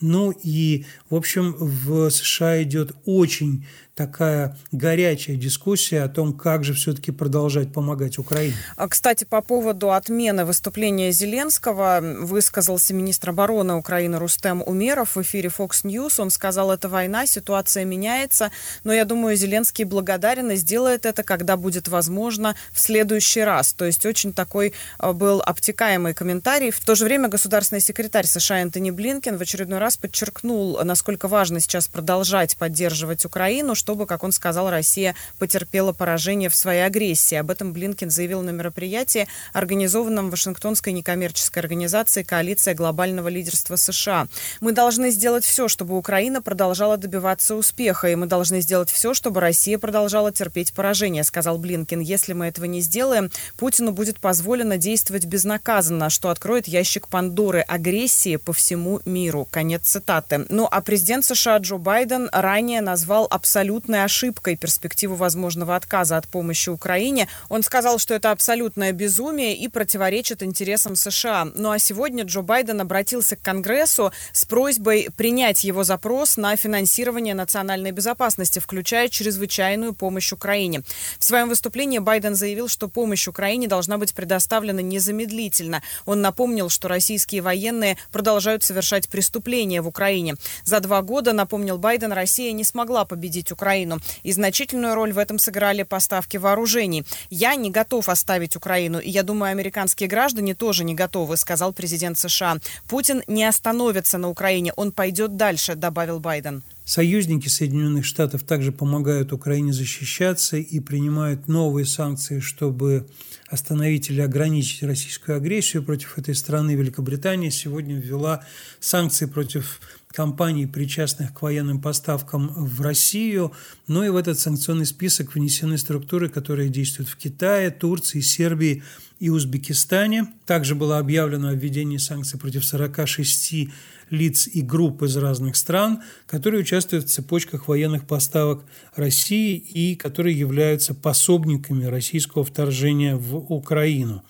Ну 0.00 0.32
и, 0.42 0.84
в 1.08 1.14
общем, 1.14 1.54
в 1.58 2.10
США 2.10 2.62
идет 2.62 2.92
очень 3.06 3.66
такая 3.96 4.54
горячая 4.72 5.36
дискуссия 5.36 6.02
о 6.02 6.08
том, 6.08 6.34
как 6.34 6.64
же 6.64 6.74
все-таки 6.74 7.12
продолжать 7.12 7.72
помогать 7.72 8.18
Украине. 8.18 8.54
А, 8.76 8.88
кстати, 8.88 9.24
по 9.24 9.40
поводу 9.40 9.90
отмены 9.90 10.44
выступления 10.44 11.10
Зеленского 11.12 12.00
высказался 12.02 12.92
министр 12.92 13.30
обороны 13.30 13.74
Украины 13.74 14.18
Рустем 14.18 14.62
Умеров 14.62 15.16
в 15.16 15.22
эфире 15.22 15.48
Fox 15.48 15.84
News. 15.84 16.20
Он 16.20 16.30
сказал, 16.30 16.70
это 16.70 16.90
война, 16.90 17.26
ситуация 17.26 17.86
меняется, 17.86 18.50
но 18.84 18.92
я 18.92 19.06
думаю, 19.06 19.34
Зеленский 19.34 19.84
благодарен 19.84 20.50
и 20.50 20.56
сделает 20.56 21.06
это, 21.06 21.22
когда 21.22 21.56
будет 21.56 21.88
возможно 21.88 22.54
в 22.72 22.78
следующий 22.78 23.40
раз. 23.40 23.72
То 23.72 23.86
есть 23.86 24.04
очень 24.04 24.34
такой 24.34 24.74
а, 24.98 25.14
был 25.14 25.40
обтекаемый 25.40 26.12
комментарий. 26.12 26.70
В 26.70 26.80
то 26.80 26.94
же 26.94 27.06
время 27.06 27.28
государственный 27.28 27.80
секретарь 27.80 28.26
США 28.26 28.60
Энтони 28.60 28.90
Блинкен 28.90 29.38
в 29.38 29.40
очередной 29.40 29.78
раз 29.78 29.96
подчеркнул, 29.96 30.78
насколько 30.84 31.28
важно 31.28 31.60
сейчас 31.60 31.88
продолжать 31.88 32.58
поддерживать 32.58 33.24
Украину, 33.24 33.74
чтобы, 33.86 34.06
как 34.06 34.24
он 34.24 34.32
сказал, 34.32 34.68
Россия 34.68 35.14
потерпела 35.38 35.92
поражение 35.92 36.50
в 36.50 36.56
своей 36.56 36.84
агрессии. 36.84 37.36
Об 37.36 37.52
этом 37.52 37.72
Блинкин 37.72 38.10
заявил 38.10 38.42
на 38.42 38.50
мероприятии, 38.50 39.28
организованном 39.52 40.28
Вашингтонской 40.28 40.92
некоммерческой 40.92 41.62
организацией 41.62 42.24
«Коалиция 42.24 42.74
глобального 42.74 43.28
лидерства 43.28 43.76
США». 43.76 44.26
Мы 44.58 44.72
должны 44.72 45.12
сделать 45.12 45.44
все, 45.44 45.68
чтобы 45.68 45.96
Украина 45.96 46.42
продолжала 46.42 46.96
добиваться 46.96 47.54
успеха, 47.54 48.08
и 48.08 48.16
мы 48.16 48.26
должны 48.26 48.60
сделать 48.60 48.90
все, 48.90 49.14
чтобы 49.14 49.40
Россия 49.40 49.78
продолжала 49.78 50.32
терпеть 50.32 50.72
поражение, 50.72 51.22
сказал 51.22 51.56
Блинкин. 51.56 52.00
Если 52.00 52.32
мы 52.32 52.46
этого 52.46 52.64
не 52.64 52.80
сделаем, 52.80 53.30
Путину 53.56 53.92
будет 53.92 54.18
позволено 54.18 54.78
действовать 54.78 55.26
безнаказанно, 55.26 56.10
что 56.10 56.30
откроет 56.30 56.66
ящик 56.66 57.06
Пандоры 57.06 57.60
агрессии 57.60 58.34
по 58.34 58.52
всему 58.52 59.00
миру. 59.04 59.46
Конец 59.48 59.82
цитаты. 59.84 60.44
Ну 60.48 60.66
а 60.68 60.80
президент 60.80 61.24
США 61.24 61.58
Джо 61.58 61.76
Байден 61.76 62.28
ранее 62.32 62.80
назвал 62.80 63.28
абсолютно 63.30 63.75
абсолютной 63.76 64.04
ошибкой 64.04 64.56
перспективу 64.56 65.16
возможного 65.16 65.76
отказа 65.76 66.16
от 66.16 66.26
помощи 66.26 66.70
Украине. 66.70 67.28
Он 67.50 67.62
сказал, 67.62 67.98
что 67.98 68.14
это 68.14 68.30
абсолютное 68.30 68.92
безумие 68.92 69.54
и 69.54 69.68
противоречит 69.68 70.42
интересам 70.42 70.96
США. 70.96 71.48
Ну 71.54 71.70
а 71.70 71.78
сегодня 71.78 72.24
Джо 72.24 72.40
Байден 72.40 72.80
обратился 72.80 73.36
к 73.36 73.42
Конгрессу 73.42 74.12
с 74.32 74.46
просьбой 74.46 75.08
принять 75.14 75.62
его 75.64 75.84
запрос 75.84 76.38
на 76.38 76.56
финансирование 76.56 77.34
национальной 77.34 77.92
безопасности, 77.92 78.60
включая 78.60 79.10
чрезвычайную 79.10 79.92
помощь 79.92 80.32
Украине. 80.32 80.80
В 81.18 81.24
своем 81.24 81.50
выступлении 81.50 81.98
Байден 81.98 82.34
заявил, 82.34 82.68
что 82.68 82.88
помощь 82.88 83.28
Украине 83.28 83.68
должна 83.68 83.98
быть 83.98 84.14
предоставлена 84.14 84.80
незамедлительно. 84.80 85.82
Он 86.06 86.22
напомнил, 86.22 86.70
что 86.70 86.88
российские 86.88 87.42
военные 87.42 87.98
продолжают 88.10 88.64
совершать 88.64 89.10
преступления 89.10 89.82
в 89.82 89.86
Украине. 89.86 90.36
За 90.64 90.80
два 90.80 91.02
года, 91.02 91.34
напомнил 91.34 91.76
Байден, 91.76 92.12
Россия 92.12 92.52
не 92.52 92.64
смогла 92.64 93.04
победить 93.04 93.52
Украину 93.52 93.65
Украину. 93.66 93.98
И 94.22 94.32
значительную 94.32 94.94
роль 94.94 95.12
в 95.12 95.18
этом 95.18 95.40
сыграли 95.40 95.82
поставки 95.82 96.36
вооружений. 96.36 97.04
Я 97.30 97.56
не 97.56 97.70
готов 97.70 98.08
оставить 98.08 98.54
Украину, 98.54 99.00
и 99.00 99.10
я 99.10 99.24
думаю, 99.24 99.50
американские 99.50 100.08
граждане 100.08 100.54
тоже 100.54 100.84
не 100.84 100.94
готовы, 100.94 101.36
сказал 101.36 101.72
президент 101.72 102.16
США. 102.16 102.58
Путин 102.88 103.22
не 103.26 103.44
остановится 103.44 104.18
на 104.18 104.28
Украине, 104.28 104.72
он 104.76 104.92
пойдет 104.92 105.36
дальше, 105.36 105.74
добавил 105.74 106.20
Байден. 106.20 106.62
Союзники 106.86 107.48
Соединенных 107.48 108.04
Штатов 108.04 108.44
также 108.44 108.70
помогают 108.70 109.32
Украине 109.32 109.72
защищаться 109.72 110.56
и 110.56 110.78
принимают 110.78 111.48
новые 111.48 111.84
санкции, 111.84 112.38
чтобы 112.38 113.08
остановить 113.48 114.08
или 114.08 114.20
ограничить 114.20 114.84
российскую 114.84 115.38
агрессию 115.38 115.82
против 115.82 116.16
этой 116.16 116.36
страны. 116.36 116.76
Великобритания 116.76 117.50
сегодня 117.50 117.96
ввела 117.96 118.44
санкции 118.78 119.26
против 119.26 119.80
компаний, 120.06 120.66
причастных 120.66 121.34
к 121.34 121.42
военным 121.42 121.82
поставкам 121.82 122.52
в 122.54 122.80
Россию, 122.80 123.52
но 123.88 124.04
и 124.04 124.08
в 124.08 124.16
этот 124.16 124.38
санкционный 124.38 124.86
список 124.86 125.34
внесены 125.34 125.78
структуры, 125.78 126.28
которые 126.28 126.68
действуют 126.68 127.08
в 127.08 127.16
Китае, 127.16 127.72
Турции, 127.72 128.20
Сербии 128.20 128.84
и 129.18 129.30
Узбекистане. 129.30 130.28
Также 130.44 130.74
было 130.74 130.98
объявлено 130.98 131.48
о 131.48 131.54
введении 131.54 131.96
санкций 131.96 132.38
против 132.38 132.64
46 132.64 133.68
лиц 134.10 134.48
и 134.52 134.62
групп 134.62 135.02
из 135.02 135.16
разных 135.16 135.56
стран, 135.56 136.02
которые 136.26 136.60
участвуют 136.60 137.06
в 137.06 137.10
цепочках 137.10 137.68
военных 137.68 138.06
поставок 138.06 138.64
России 138.94 139.56
и 139.56 139.96
которые 139.96 140.38
являются 140.38 140.94
пособниками 140.94 141.84
российского 141.84 142.44
вторжения 142.44 143.16
в 143.16 143.36
Украину. 143.36 144.22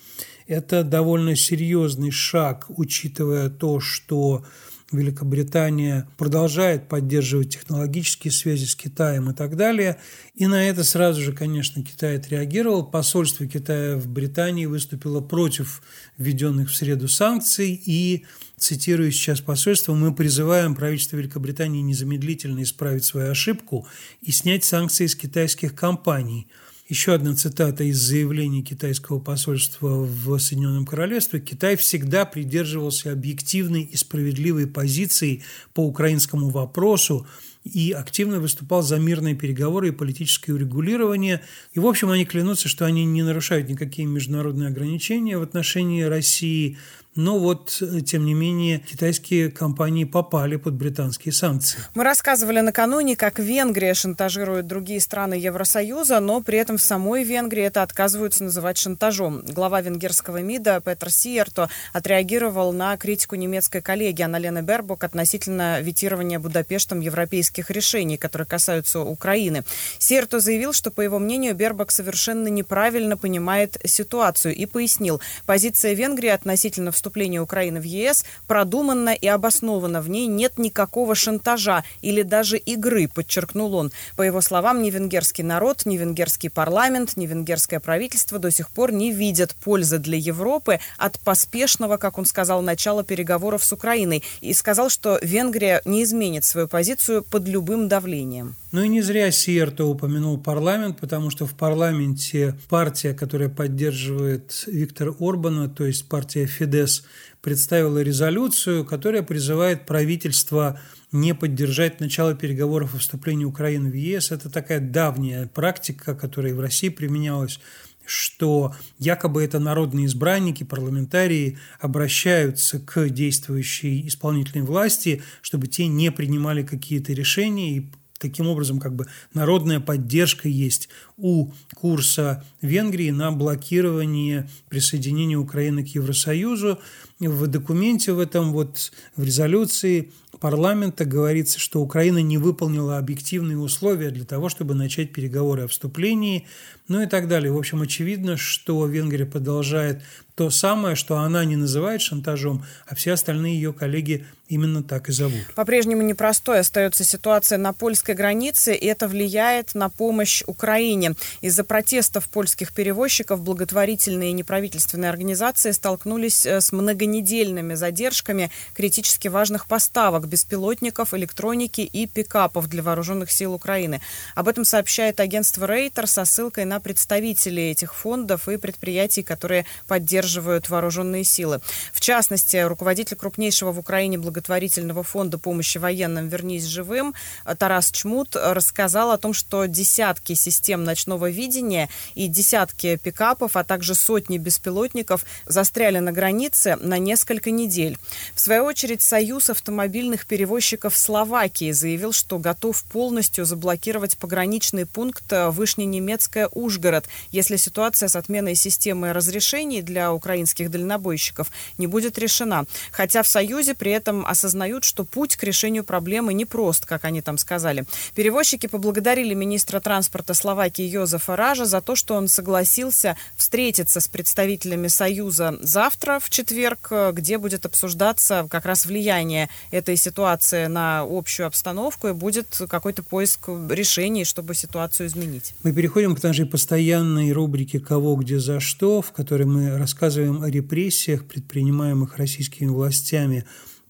Это 0.46 0.84
довольно 0.84 1.34
серьезный 1.34 2.10
шаг, 2.10 2.66
учитывая 2.68 3.50
то, 3.50 3.80
что 3.80 4.44
Великобритания 4.92 6.08
продолжает 6.16 6.88
поддерживать 6.88 7.50
технологические 7.50 8.30
связи 8.30 8.66
с 8.66 8.76
Китаем 8.76 9.30
и 9.30 9.34
так 9.34 9.56
далее. 9.56 9.98
И 10.34 10.46
на 10.46 10.68
это 10.68 10.84
сразу 10.84 11.20
же, 11.20 11.32
конечно, 11.32 11.82
Китай 11.82 12.18
отреагировал. 12.18 12.86
Посольство 12.86 13.46
Китая 13.46 13.96
в 13.96 14.06
Британии 14.06 14.66
выступило 14.66 15.20
против 15.20 15.82
введенных 16.18 16.70
в 16.70 16.76
среду 16.76 17.08
санкций 17.08 17.80
и 17.84 18.24
цитирую 18.58 19.10
сейчас 19.10 19.40
посольство, 19.40 19.92
мы 19.92 20.14
призываем 20.14 20.74
правительство 20.74 21.16
Великобритании 21.16 21.82
незамедлительно 21.82 22.62
исправить 22.62 23.04
свою 23.04 23.30
ошибку 23.30 23.86
и 24.22 24.30
снять 24.30 24.64
санкции 24.64 25.06
с 25.06 25.16
китайских 25.16 25.74
компаний– 25.74 26.46
еще 26.88 27.14
одна 27.14 27.34
цитата 27.34 27.82
из 27.84 27.98
заявления 27.98 28.62
китайского 28.62 29.18
посольства 29.18 29.88
в 29.88 30.38
Соединенном 30.38 30.86
Королевстве. 30.86 31.40
Китай 31.40 31.76
всегда 31.76 32.24
придерживался 32.24 33.12
объективной 33.12 33.82
и 33.82 33.96
справедливой 33.96 34.68
позиции 34.68 35.42
по 35.74 35.80
украинскому 35.80 36.50
вопросу 36.50 37.26
и 37.64 37.90
активно 37.90 38.38
выступал 38.38 38.82
за 38.82 38.98
мирные 38.98 39.34
переговоры 39.34 39.88
и 39.88 39.92
политическое 39.92 40.52
урегулирование. 40.52 41.42
И, 41.72 41.80
в 41.80 41.86
общем, 41.86 42.10
они 42.10 42.24
клянутся, 42.24 42.68
что 42.68 42.86
они 42.86 43.04
не 43.04 43.24
нарушают 43.24 43.68
никакие 43.68 44.06
международные 44.06 44.68
ограничения 44.68 45.36
в 45.38 45.42
отношении 45.42 46.02
России, 46.02 46.78
но 47.16 47.38
вот, 47.38 47.78
э, 47.80 48.00
тем 48.02 48.24
не 48.26 48.34
менее, 48.34 48.78
китайские 48.78 49.50
компании 49.50 50.04
попали 50.04 50.56
под 50.56 50.74
британские 50.74 51.32
санкции. 51.32 51.78
Мы 51.94 52.04
рассказывали 52.04 52.60
накануне, 52.60 53.16
как 53.16 53.38
Венгрия 53.38 53.94
шантажирует 53.94 54.66
другие 54.66 55.00
страны 55.00 55.34
Евросоюза, 55.34 56.20
но 56.20 56.42
при 56.42 56.58
этом 56.58 56.76
в 56.76 56.82
самой 56.82 57.24
Венгрии 57.24 57.64
это 57.64 57.82
отказываются 57.82 58.44
называть 58.44 58.78
шантажом. 58.78 59.42
Глава 59.46 59.80
венгерского 59.80 60.42
МИДа 60.42 60.82
Петр 60.84 61.10
Сиерто 61.10 61.70
отреагировал 61.92 62.72
на 62.72 62.96
критику 62.96 63.34
немецкой 63.36 63.80
коллеги 63.80 64.22
Анналены 64.22 64.60
Бербок 64.60 65.02
относительно 65.02 65.80
ветирования 65.80 66.38
Будапештом 66.38 67.00
европейских 67.00 67.70
решений, 67.70 68.18
которые 68.18 68.46
касаются 68.46 69.00
Украины. 69.00 69.64
Сиерто 69.98 70.40
заявил, 70.40 70.72
что, 70.74 70.90
по 70.90 71.00
его 71.00 71.18
мнению, 71.18 71.54
Бербок 71.54 71.90
совершенно 71.90 72.48
неправильно 72.48 73.16
понимает 73.16 73.78
ситуацию 73.84 74.54
и 74.54 74.66
пояснил, 74.66 75.20
позиция 75.46 75.94
Венгрии 75.94 76.28
относительно 76.28 76.92
вступления 76.92 77.05
вступления 77.06 77.40
Украины 77.40 77.80
в 77.80 77.84
ЕС 77.84 78.24
продуманно 78.48 79.10
и 79.14 79.28
обоснованно. 79.28 80.00
В 80.00 80.10
ней 80.10 80.26
нет 80.26 80.58
никакого 80.58 81.14
шантажа 81.14 81.84
или 82.02 82.22
даже 82.22 82.58
игры, 82.58 83.06
подчеркнул 83.06 83.74
он. 83.74 83.92
По 84.16 84.22
его 84.22 84.40
словам, 84.40 84.82
ни 84.82 84.90
венгерский 84.90 85.44
народ, 85.44 85.86
ни 85.86 85.96
венгерский 85.96 86.48
парламент, 86.48 87.16
ни 87.16 87.26
венгерское 87.26 87.78
правительство 87.78 88.40
до 88.40 88.50
сих 88.50 88.70
пор 88.70 88.90
не 88.90 89.12
видят 89.12 89.54
пользы 89.54 89.98
для 89.98 90.18
Европы 90.18 90.80
от 90.98 91.20
поспешного, 91.20 91.96
как 91.96 92.18
он 92.18 92.24
сказал, 92.24 92.60
начала 92.60 93.04
переговоров 93.04 93.62
с 93.62 93.72
Украиной. 93.72 94.24
И 94.40 94.52
сказал, 94.52 94.90
что 94.90 95.20
Венгрия 95.22 95.82
не 95.84 96.02
изменит 96.02 96.44
свою 96.44 96.66
позицию 96.66 97.22
под 97.22 97.46
любым 97.46 97.86
давлением. 97.86 98.56
Ну 98.72 98.82
и 98.82 98.88
не 98.88 99.00
зря 99.00 99.30
Сиерто 99.30 99.86
упомянул 99.86 100.38
парламент, 100.38 100.98
потому 101.00 101.30
что 101.30 101.46
в 101.46 101.54
парламенте 101.54 102.54
партия, 102.68 103.14
которая 103.14 103.48
поддерживает 103.48 104.64
Виктора 104.66 105.12
Орбана, 105.18 105.68
то 105.68 105.86
есть 105.86 106.08
партия 106.08 106.46
Фидес, 106.46 106.95
представила 107.40 108.02
резолюцию, 108.02 108.84
которая 108.84 109.22
призывает 109.22 109.86
правительство 109.86 110.80
не 111.12 111.34
поддержать 111.34 112.00
начало 112.00 112.34
переговоров 112.34 112.94
о 112.94 112.98
вступлении 112.98 113.44
Украины 113.44 113.90
в 113.90 113.94
ЕС. 113.94 114.32
Это 114.32 114.50
такая 114.50 114.80
давняя 114.80 115.46
практика, 115.46 116.14
которая 116.14 116.54
в 116.54 116.60
России 116.60 116.88
применялась 116.88 117.60
что 118.08 118.72
якобы 118.98 119.42
это 119.42 119.58
народные 119.58 120.06
избранники, 120.06 120.62
парламентарии 120.62 121.58
обращаются 121.80 122.78
к 122.78 123.08
действующей 123.08 124.06
исполнительной 124.06 124.64
власти, 124.64 125.22
чтобы 125.42 125.66
те 125.66 125.88
не 125.88 126.12
принимали 126.12 126.62
какие-то 126.62 127.12
решения 127.12 127.78
и 127.78 127.90
Таким 128.18 128.46
образом, 128.46 128.80
как 128.80 128.94
бы 128.94 129.06
народная 129.34 129.78
поддержка 129.78 130.48
есть 130.48 130.88
у 131.16 131.50
курса 131.74 132.44
Венгрии 132.60 133.10
на 133.10 133.32
блокирование 133.32 134.48
присоединения 134.68 135.38
Украины 135.38 135.84
к 135.84 135.88
Евросоюзу. 135.88 136.78
В 137.18 137.46
документе 137.46 138.12
в 138.12 138.18
этом 138.18 138.52
вот 138.52 138.92
в 139.16 139.22
резолюции 139.22 140.12
парламента 140.38 141.06
говорится, 141.06 141.58
что 141.58 141.80
Украина 141.80 142.18
не 142.18 142.36
выполнила 142.36 142.98
объективные 142.98 143.58
условия 143.58 144.10
для 144.10 144.24
того, 144.24 144.50
чтобы 144.50 144.74
начать 144.74 145.12
переговоры 145.12 145.64
о 145.64 145.68
вступлении, 145.68 146.46
ну 146.88 147.00
и 147.00 147.06
так 147.06 147.26
далее. 147.26 147.50
В 147.50 147.56
общем, 147.56 147.80
очевидно, 147.80 148.36
что 148.36 148.86
Венгрия 148.86 149.24
продолжает 149.24 150.02
то 150.34 150.50
самое, 150.50 150.94
что 150.94 151.16
она 151.16 151.46
не 151.46 151.56
называет 151.56 152.02
шантажом, 152.02 152.62
а 152.86 152.94
все 152.94 153.12
остальные 153.12 153.54
ее 153.54 153.72
коллеги 153.72 154.26
именно 154.48 154.82
так 154.82 155.08
и 155.08 155.12
зовут. 155.12 155.40
По-прежнему 155.54 156.02
непростой 156.02 156.60
остается 156.60 157.04
ситуация 157.04 157.56
на 157.56 157.72
польской 157.72 158.14
границе, 158.14 158.74
и 158.74 158.84
это 158.86 159.08
влияет 159.08 159.74
на 159.74 159.88
помощь 159.88 160.42
Украине. 160.46 161.05
Из-за 161.40 161.64
протестов 161.64 162.28
польских 162.28 162.72
перевозчиков 162.72 163.40
благотворительные 163.42 164.30
и 164.30 164.32
неправительственные 164.32 165.10
организации 165.10 165.70
столкнулись 165.70 166.46
э, 166.46 166.60
с 166.60 166.72
многонедельными 166.72 167.74
задержками 167.74 168.50
критически 168.74 169.28
важных 169.28 169.66
поставок 169.66 170.26
беспилотников, 170.28 171.14
электроники 171.14 171.80
и 171.80 172.06
пикапов 172.06 172.68
для 172.68 172.82
вооруженных 172.82 173.30
сил 173.30 173.54
Украины. 173.54 174.00
Об 174.34 174.48
этом 174.48 174.64
сообщает 174.64 175.20
агентство 175.20 175.66
Рейтер 175.66 176.06
со 176.06 176.24
ссылкой 176.24 176.64
на 176.64 176.80
представителей 176.80 177.70
этих 177.70 177.94
фондов 177.94 178.48
и 178.48 178.56
предприятий, 178.56 179.22
которые 179.22 179.66
поддерживают 179.86 180.68
вооруженные 180.68 181.24
силы. 181.24 181.60
В 181.92 182.00
частности, 182.00 182.56
руководитель 182.56 183.16
крупнейшего 183.16 183.72
в 183.72 183.78
Украине 183.78 184.18
благотворительного 184.18 185.02
фонда 185.02 185.38
помощи 185.38 185.78
военным 185.78 186.28
«Вернись 186.28 186.64
живым» 186.64 187.14
Тарас 187.58 187.90
Чмут 187.90 188.36
рассказал 188.36 189.10
о 189.10 189.18
том, 189.18 189.32
что 189.32 189.66
десятки 189.66 190.34
систем 190.34 190.84
ночного 190.96 191.28
видения 191.28 191.90
и 192.14 192.26
десятки 192.26 192.96
пикапов, 192.96 193.56
а 193.56 193.64
также 193.64 193.94
сотни 193.94 194.38
беспилотников 194.38 195.26
застряли 195.44 195.98
на 195.98 196.10
границе 196.10 196.76
на 196.80 196.96
несколько 196.96 197.50
недель. 197.50 197.98
В 198.34 198.40
свою 198.40 198.64
очередь, 198.64 199.02
Союз 199.02 199.50
автомобильных 199.50 200.24
перевозчиков 200.24 200.96
Словакии 200.96 201.72
заявил, 201.72 202.12
что 202.12 202.38
готов 202.38 202.82
полностью 202.84 203.44
заблокировать 203.44 204.16
пограничный 204.16 204.86
пункт 204.86 205.24
Вышненемецкая 205.30 206.48
Ужгород, 206.48 207.04
если 207.30 207.56
ситуация 207.56 208.08
с 208.08 208.16
отменой 208.16 208.54
системы 208.54 209.12
разрешений 209.12 209.82
для 209.82 210.14
украинских 210.14 210.70
дальнобойщиков 210.70 211.48
не 211.76 211.86
будет 211.86 212.18
решена. 212.18 212.64
Хотя 212.90 213.22
в 213.22 213.28
Союзе 213.28 213.74
при 213.74 213.92
этом 213.92 214.24
осознают, 214.24 214.84
что 214.84 215.04
путь 215.04 215.36
к 215.36 215.42
решению 215.42 215.84
проблемы 215.84 216.32
непрост, 216.32 216.86
как 216.86 217.04
они 217.04 217.20
там 217.20 217.36
сказали. 217.36 217.84
Перевозчики 218.14 218.66
поблагодарили 218.66 219.34
министра 219.34 219.80
транспорта 219.80 220.32
Словакии 220.32 220.85
Йозефа 220.86 221.36
Ража 221.36 221.64
за 221.64 221.80
то, 221.80 221.96
что 221.96 222.14
он 222.14 222.28
согласился 222.28 223.16
встретиться 223.36 224.00
с 224.00 224.08
представителями 224.08 224.88
Союза 224.88 225.56
завтра, 225.60 226.18
в 226.20 226.30
четверг, 226.30 226.92
где 227.12 227.38
будет 227.38 227.66
обсуждаться 227.66 228.46
как 228.50 228.64
раз 228.64 228.86
влияние 228.86 229.48
этой 229.70 229.96
ситуации 229.96 230.66
на 230.66 231.06
общую 231.08 231.46
обстановку 231.46 232.08
и 232.08 232.12
будет 232.12 232.60
какой-то 232.68 233.02
поиск 233.02 233.48
решений, 233.70 234.24
чтобы 234.24 234.54
ситуацию 234.54 235.06
изменить. 235.08 235.54
Мы 235.62 235.72
переходим 235.72 236.14
к 236.14 236.22
нашей 236.22 236.46
постоянной 236.46 237.32
рубрике 237.32 237.80
«Кого, 237.80 238.16
где, 238.16 238.38
за 238.38 238.60
что», 238.60 239.02
в 239.02 239.12
которой 239.12 239.44
мы 239.44 239.76
рассказываем 239.78 240.42
о 240.42 240.50
репрессиях, 240.50 241.24
предпринимаемых 241.24 242.16
российскими 242.16 242.68
властями 242.68 243.44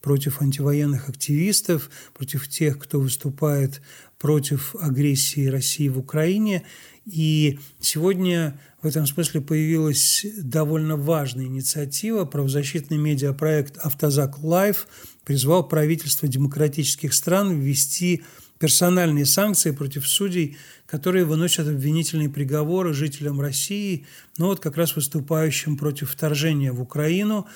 против 0.06 0.40
антивоенных 0.40 1.08
активистов, 1.08 1.90
против 2.14 2.46
тех, 2.46 2.78
кто 2.78 3.00
выступает 3.00 3.82
против 4.20 4.76
агрессии 4.76 5.48
России 5.48 5.88
в 5.88 5.98
Украине. 5.98 6.62
И 7.06 7.58
сегодня 7.80 8.56
в 8.80 8.86
этом 8.86 9.04
смысле 9.08 9.40
появилась 9.40 10.24
довольно 10.40 10.96
важная 10.96 11.46
инициатива. 11.46 12.24
Правозащитный 12.24 12.98
медиапроект 12.98 13.78
«Автозак 13.78 14.44
Live» 14.44 14.86
призвал 15.24 15.66
правительство 15.66 16.28
демократических 16.28 17.12
стран 17.12 17.58
ввести 17.58 18.22
персональные 18.58 19.26
санкции 19.26 19.70
против 19.70 20.06
судей, 20.06 20.56
которые 20.86 21.24
выносят 21.24 21.68
обвинительные 21.68 22.28
приговоры 22.28 22.94
жителям 22.94 23.40
России, 23.40 24.06
но 24.38 24.46
вот 24.46 24.60
как 24.60 24.76
раз 24.76 24.96
выступающим 24.96 25.76
против 25.76 26.10
вторжения 26.10 26.72
в 26.72 26.80
Украину. 26.80 27.46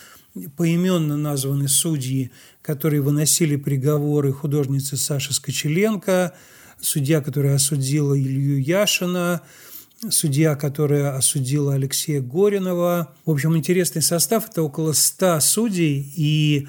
Поименно 0.57 1.17
названы 1.17 1.69
судьи, 1.69 2.31
которые 2.63 3.03
выносили 3.03 3.57
приговоры 3.57 4.33
художницы 4.33 4.97
Саши 4.97 5.35
Скочеленко, 5.35 6.35
судья, 6.81 7.21
которая 7.21 7.57
осудила 7.57 8.17
Илью 8.19 8.63
Яшина, 8.63 9.43
судья, 10.09 10.55
которая 10.55 11.17
осудила 11.17 11.75
Алексея 11.75 12.21
Горинова. 12.21 13.13
В 13.27 13.31
общем, 13.31 13.57
интересный 13.57 14.03
состав– 14.03 14.49
это 14.51 14.63
около 14.63 14.93
100 14.93 15.41
судей, 15.41 16.13
и 16.17 16.69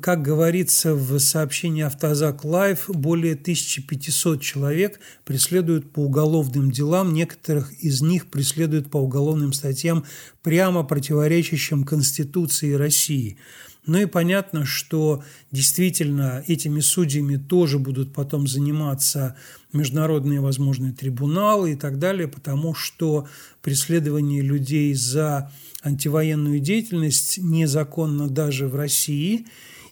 как 0.00 0.22
говорится 0.22 0.94
в 0.94 1.18
сообщении 1.18 1.82
«Автозак 1.82 2.44
Live», 2.44 2.88
более 2.88 3.34
1500 3.34 4.40
человек 4.40 4.98
преследуют 5.24 5.92
по 5.92 6.00
уголовным 6.00 6.70
делам, 6.70 7.12
некоторых 7.12 7.72
из 7.82 8.00
них 8.00 8.28
преследуют 8.28 8.90
по 8.90 8.96
уголовным 8.96 9.52
статьям, 9.52 10.06
прямо 10.42 10.84
противоречащим 10.84 11.84
Конституции 11.84 12.72
России. 12.72 13.36
Ну 13.88 13.98
и 13.98 14.04
понятно, 14.04 14.66
что 14.66 15.24
действительно 15.50 16.44
этими 16.46 16.80
судьями 16.80 17.36
тоже 17.36 17.78
будут 17.78 18.12
потом 18.12 18.46
заниматься 18.46 19.34
международные 19.72 20.40
возможные 20.40 20.92
трибуналы 20.92 21.72
и 21.72 21.74
так 21.74 21.98
далее, 21.98 22.28
потому 22.28 22.74
что 22.74 23.26
преследование 23.62 24.42
людей 24.42 24.92
за 24.92 25.50
антивоенную 25.82 26.60
деятельность 26.60 27.38
незаконно 27.38 28.28
даже 28.28 28.68
в 28.68 28.76
России. 28.76 29.46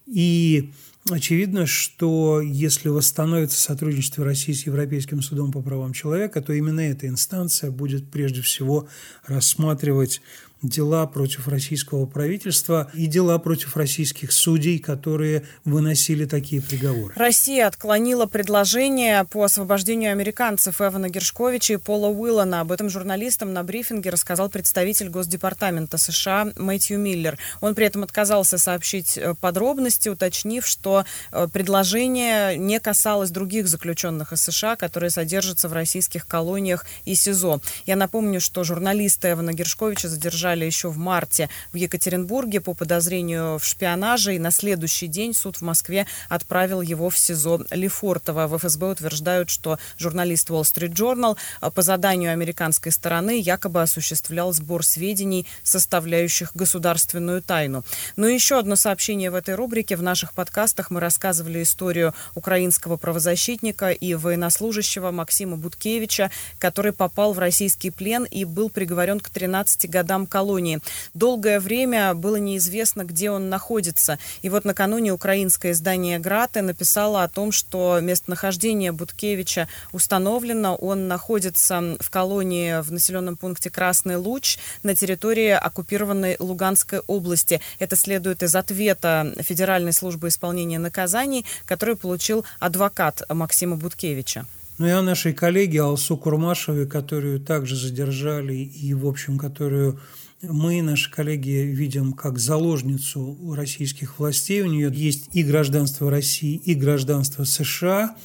И 0.07 0.73
Очевидно, 1.09 1.67
что 1.67 2.41
если 2.41 2.89
восстановится 2.89 3.61
сотрудничество 3.61 4.25
России 4.25 4.53
с 4.53 4.67
Европейским 4.67 5.23
судом 5.23 5.53
по 5.53 5.63
правам 5.63 5.93
человека, 5.93 6.43
то 6.43 6.53
именно 6.53 6.81
эта 6.81 7.07
инстанция 7.07 7.71
будет 7.71 8.11
прежде 8.11 8.43
всего 8.43 8.89
рассматривать 9.25 10.21
дела 10.69 11.07
против 11.07 11.49
российского 11.49 12.07
правительства 12.07 12.91
и 12.95 13.07
дела 13.07 13.39
против 13.39 13.77
российских 13.77 14.33
судей, 14.33 14.79
которые 14.79 15.45
выносили 15.65 16.25
такие 16.25 16.63
приговоры. 16.63 17.15
Россия 17.17 17.67
отклонила 17.67 18.27
предложение 18.27 19.25
по 19.25 19.45
освобождению 19.45 20.13
американцев 20.13 20.81
Эвана 20.81 21.09
Гершковича 21.09 21.75
и 21.75 21.77
Пола 21.77 22.09
Уиллана. 22.09 22.61
Об 22.61 22.73
этом 22.73 22.89
журналистам 22.89 23.53
на 23.53 23.63
брифинге 23.63 24.11
рассказал 24.11 24.49
представитель 24.49 25.09
Госдепартамента 25.09 25.99
США 25.99 26.49
Мэтью 26.57 26.99
Миллер. 26.99 27.39
Он 27.61 27.75
при 27.75 27.87
этом 27.87 28.03
отказался 28.03 28.59
сообщить 28.59 29.19
э, 29.19 29.35
подробности, 29.35 30.09
уточнив, 30.09 30.67
что 30.67 31.05
э, 31.33 31.49
предложение 31.53 32.57
не 32.57 32.81
касалось 32.81 33.31
других 33.31 33.69
заключенных 33.69 34.33
из 34.33 34.43
США, 34.43 34.77
которые 34.77 35.11
содержатся 35.11 35.69
в 35.69 35.73
российских 35.73 36.27
колониях 36.27 36.87
и 37.05 37.15
СИЗО. 37.15 37.61
Я 37.85 37.97
напомню, 37.97 38.41
что 38.41 38.65
журналисты 38.65 39.33
Эвана 39.33 39.53
Гершковича 39.53 40.09
задержали 40.09 40.56
задержали 40.57 40.65
еще 40.65 40.89
в 40.89 40.99
марте 40.99 41.49
в 41.73 41.77
Екатеринбурге 41.77 42.61
по 42.61 42.75
подозрению 42.75 43.59
в 43.59 43.65
шпионаже, 43.65 44.35
и 44.35 44.39
на 44.39 44.51
следующий 44.51 45.07
день 45.07 45.35
суд 45.35 45.57
в 45.57 45.63
Москве 45.63 46.07
отправил 46.29 46.81
его 46.81 47.11
в 47.11 47.19
СИЗО 47.19 47.65
Лефортово. 47.71 48.47
В 48.47 48.57
ФСБ 48.59 48.91
утверждают, 48.91 49.51
что 49.51 49.79
журналист 49.99 50.51
Wall 50.51 50.63
Street 50.63 50.95
Journal 50.95 51.37
а, 51.61 51.71
по 51.71 51.83
заданию 51.83 52.33
американской 52.33 52.93
стороны 52.93 53.41
якобы 53.41 53.83
осуществлял 53.83 54.53
сбор 54.53 54.85
сведений, 54.85 55.47
составляющих 55.63 56.51
государственную 56.55 57.43
тайну. 57.43 57.85
Но 58.17 58.27
еще 58.27 58.59
одно 58.59 58.77
сообщение 58.77 59.31
в 59.31 59.35
этой 59.35 59.55
рубрике. 59.55 59.97
В 59.97 60.03
наших 60.03 60.33
подкастах 60.33 60.91
мы 60.91 61.01
рассказывали 61.01 61.63
историю 61.63 62.15
украинского 62.35 62.97
правозащитника 62.97 63.91
и 63.91 64.15
военнослужащего 64.15 65.11
Максима 65.11 65.57
Буткевича, 65.57 66.31
который 66.59 66.93
попал 66.93 67.33
в 67.33 67.39
российский 67.39 67.91
плен 67.91 68.25
и 68.25 68.45
был 68.45 68.71
приговорен 68.71 69.21
к 69.21 69.31
13 69.31 69.91
годам 69.91 70.27
колонии. 70.37 70.81
Долгое 71.15 71.61
время 71.61 72.13
было 72.13 72.37
неизвестно, 72.37 73.05
где 73.05 73.31
он 73.31 73.49
находится. 73.49 74.19
И 74.43 74.51
вот 74.51 74.67
накануне 74.67 75.11
украинское 75.15 75.73
издание 75.73 76.19
«Граты» 76.19 76.61
написало 76.61 77.23
о 77.23 77.29
том, 77.29 77.53
что 77.53 78.01
местонахождение 78.03 78.93
Буткевича 78.93 79.67
установлено. 79.93 80.77
Он 80.77 81.09
находится 81.09 81.97
в 82.01 82.11
колонии 82.11 82.83
в 82.83 82.93
населенном 82.93 83.39
пункте 83.39 83.71
Красный 83.71 84.17
Луч 84.17 84.59
на 84.83 84.95
территории 84.95 85.53
оккупированной 85.53 86.37
Луганской 86.39 87.01
области. 87.07 87.63
Это 87.79 87.97
следует 87.97 88.43
из 88.43 88.55
ответа 88.55 89.33
Федеральной 89.39 89.95
службы 89.95 90.29
исполнения 90.29 90.79
наказаний, 90.79 91.47
который 91.65 91.97
получил 91.97 92.45
адвокат 92.61 93.23
Максима 93.31 93.77
Буткевича. 93.77 94.45
Ну 94.79 94.87
и 94.87 94.91
о 94.91 95.01
нашей 95.01 95.33
коллеге 95.33 95.81
Алсу 95.81 96.19
Курмашевой, 96.19 96.87
которую 96.87 97.41
также 97.41 97.77
задержали 97.77 98.55
и, 98.55 98.93
в 98.93 99.07
общем, 99.07 99.39
которую 99.39 99.99
мы, 100.43 100.83
наши 100.83 101.11
коллеги, 101.11 101.51
видим 101.51 102.13
как 102.13 102.39
заложницу 102.39 103.55
российских 103.55 104.19
властей. 104.19 104.63
У 104.63 104.67
нее 104.67 104.91
есть 104.93 105.31
и 105.33 105.43
гражданство 105.43 106.11
России, 106.11 106.57
и 106.57 106.75
гражданство 106.75 107.45
США. 107.45 108.17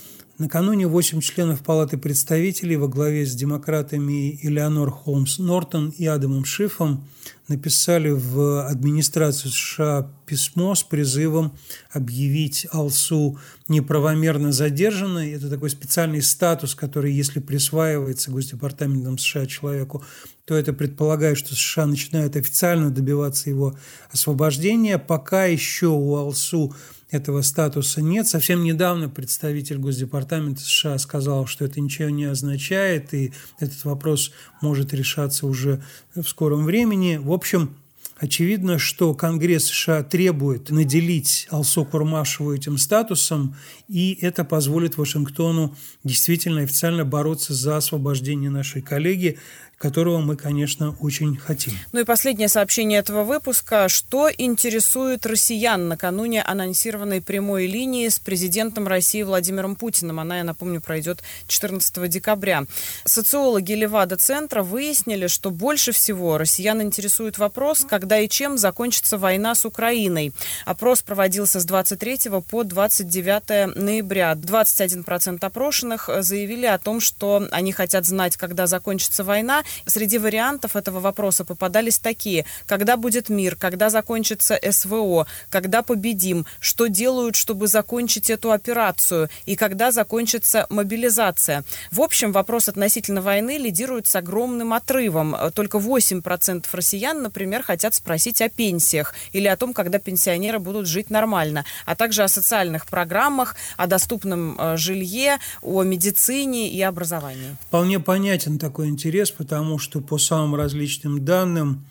Накануне 0.42 0.88
восемь 0.88 1.22
членов 1.22 1.62
Палаты 1.62 2.00
представителей 2.00 2.76
во 2.76 2.88
главе 2.88 3.28
с 3.28 3.36
демократами 3.36 4.40
Элеонор 4.42 4.90
Холмс 4.90 5.38
Нортон 5.38 5.94
и 5.96 6.08
Адамом 6.08 6.46
Шифом 6.46 7.08
написали 7.48 8.10
в 8.10 8.66
администрацию 8.68 9.52
США 9.52 10.12
письмо 10.26 10.74
с 10.74 10.82
призывом 10.82 11.56
объявить 11.92 12.66
Алсу 12.72 13.38
неправомерно 13.68 14.52
задержанной. 14.52 15.30
Это 15.30 15.48
такой 15.48 15.70
специальный 15.70 16.24
статус, 16.24 16.74
который, 16.74 17.14
если 17.14 17.40
присваивается 17.40 18.32
Госдепартаментом 18.32 19.20
США 19.20 19.46
человеку, 19.46 20.04
то 20.46 20.56
это 20.56 20.74
предполагает, 20.74 21.38
что 21.38 21.54
США 21.54 21.86
начинают 21.86 22.36
официально 22.36 22.90
добиваться 22.90 23.52
его 23.52 23.78
освобождения. 24.10 24.98
Пока 24.98 25.46
еще 25.46 25.88
у 25.88 26.16
Алсу 26.16 26.74
этого 27.12 27.42
статуса 27.42 28.02
нет. 28.02 28.28
Совсем 28.28 28.64
недавно 28.64 29.10
представитель 29.10 29.78
Госдепартамента 29.78 30.62
США 30.62 30.98
сказал, 30.98 31.46
что 31.46 31.66
это 31.66 31.80
ничего 31.82 32.10
не 32.10 32.26
означает, 32.26 33.14
и 33.14 33.34
этот 33.60 33.84
вопрос 33.84 34.32
может 34.62 34.94
решаться 34.94 35.46
уже 35.46 35.84
в 36.16 36.24
скором 36.24 36.66
времени. 36.66 37.18
В 37.18 37.32
общем, 37.32 37.76
Очевидно, 38.18 38.78
что 38.78 39.16
Конгресс 39.16 39.66
США 39.66 40.04
требует 40.04 40.70
наделить 40.70 41.48
Алсу 41.50 41.84
Курмашеву 41.84 42.54
этим 42.54 42.78
статусом, 42.78 43.56
и 43.88 44.16
это 44.22 44.44
позволит 44.44 44.96
Вашингтону 44.96 45.76
действительно 46.04 46.62
официально 46.62 47.04
бороться 47.04 47.56
за 47.56 47.78
освобождение 47.78 48.52
нашей 48.52 48.84
коллеги 48.84 49.40
которого 49.82 50.20
мы, 50.20 50.36
конечно, 50.36 50.96
очень 51.00 51.36
хотим. 51.38 51.74
Ну 51.92 52.02
и 52.02 52.04
последнее 52.04 52.48
сообщение 52.50 53.00
этого 53.00 53.24
выпуска. 53.24 53.90
Что 53.90 54.30
интересует 54.30 55.26
россиян 55.26 55.88
накануне 55.88 56.44
анонсированной 56.44 57.20
прямой 57.20 57.66
линии 57.66 58.08
с 58.08 58.20
президентом 58.20 58.88
России 58.88 59.24
Владимиром 59.24 59.76
Путиным? 59.76 60.20
Она, 60.20 60.38
я 60.38 60.44
напомню, 60.44 60.82
пройдет 60.82 61.24
14 61.48 62.08
декабря. 62.08 62.66
Социологи 63.06 63.74
Левада-центра 63.74 64.62
выяснили, 64.62 65.26
что 65.26 65.50
больше 65.50 65.92
всего 65.92 66.38
россиян 66.38 66.80
интересует 66.82 67.40
вопрос, 67.40 67.84
когда 67.90 68.20
и 68.20 68.30
чем 68.30 68.60
закончится 68.60 69.18
война 69.18 69.56
с 69.56 69.66
Украиной. 69.66 70.32
Опрос 70.66 71.02
проводился 71.02 71.60
с 71.60 71.66
23 71.66 72.30
по 72.48 72.64
29 72.64 73.76
ноября. 73.76 74.34
21% 74.34 75.40
опрошенных 75.42 76.08
заявили 76.20 76.68
о 76.68 76.78
том, 76.78 77.00
что 77.00 77.48
они 77.50 77.72
хотят 77.72 78.06
знать, 78.06 78.38
когда 78.38 78.68
закончится 78.68 79.24
война, 79.24 79.64
Среди 79.86 80.18
вариантов 80.18 80.76
этого 80.76 81.00
вопроса 81.00 81.46
попадались 81.46 82.00
такие. 82.00 82.46
Когда 82.66 82.98
будет 82.98 83.30
мир? 83.30 83.56
Когда 83.56 83.90
закончится 83.90 84.60
СВО? 84.72 85.28
Когда 85.50 85.82
победим? 85.82 86.46
Что 86.60 86.88
делают, 86.88 87.36
чтобы 87.36 87.68
закончить 87.68 88.30
эту 88.30 88.52
операцию? 88.52 89.30
И 89.46 89.56
когда 89.56 89.92
закончится 89.92 90.66
мобилизация? 90.70 91.64
В 91.92 92.02
общем, 92.02 92.32
вопрос 92.32 92.70
относительно 92.70 93.22
войны 93.22 93.58
лидирует 93.58 94.08
с 94.08 94.16
огромным 94.16 94.74
отрывом. 94.74 95.36
Только 95.54 95.78
8% 95.78 96.66
россиян, 96.72 97.22
например, 97.22 97.64
хотят 97.64 97.94
спросить 97.94 98.42
о 98.42 98.50
пенсиях 98.50 99.14
или 99.34 99.48
о 99.48 99.56
том, 99.58 99.74
когда 99.74 100.00
пенсионеры 100.00 100.60
будут 100.60 100.88
жить 100.88 101.10
нормально, 101.10 101.66
а 101.86 101.96
также 101.96 102.24
о 102.24 102.28
социальных 102.28 102.86
программах, 102.88 103.56
о 103.78 103.88
доступном 103.88 104.58
э, 104.60 104.78
жилье, 104.78 105.38
о 105.62 105.84
медицине 105.84 106.70
и 106.70 106.82
образовании. 106.82 107.56
Вполне 107.68 108.00
понятен 108.00 108.58
такой 108.58 108.88
интерес, 108.88 109.32
потому 109.32 109.61
потому 109.62 109.78
что 109.78 110.02
по 110.02 110.18
самым 110.18 110.56
различным 110.56 111.24
данным 111.24 111.86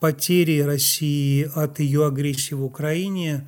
потери 0.00 0.60
России 0.60 1.46
от 1.54 1.78
ее 1.78 2.06
агрессии 2.06 2.54
в 2.54 2.64
Украине 2.64 3.46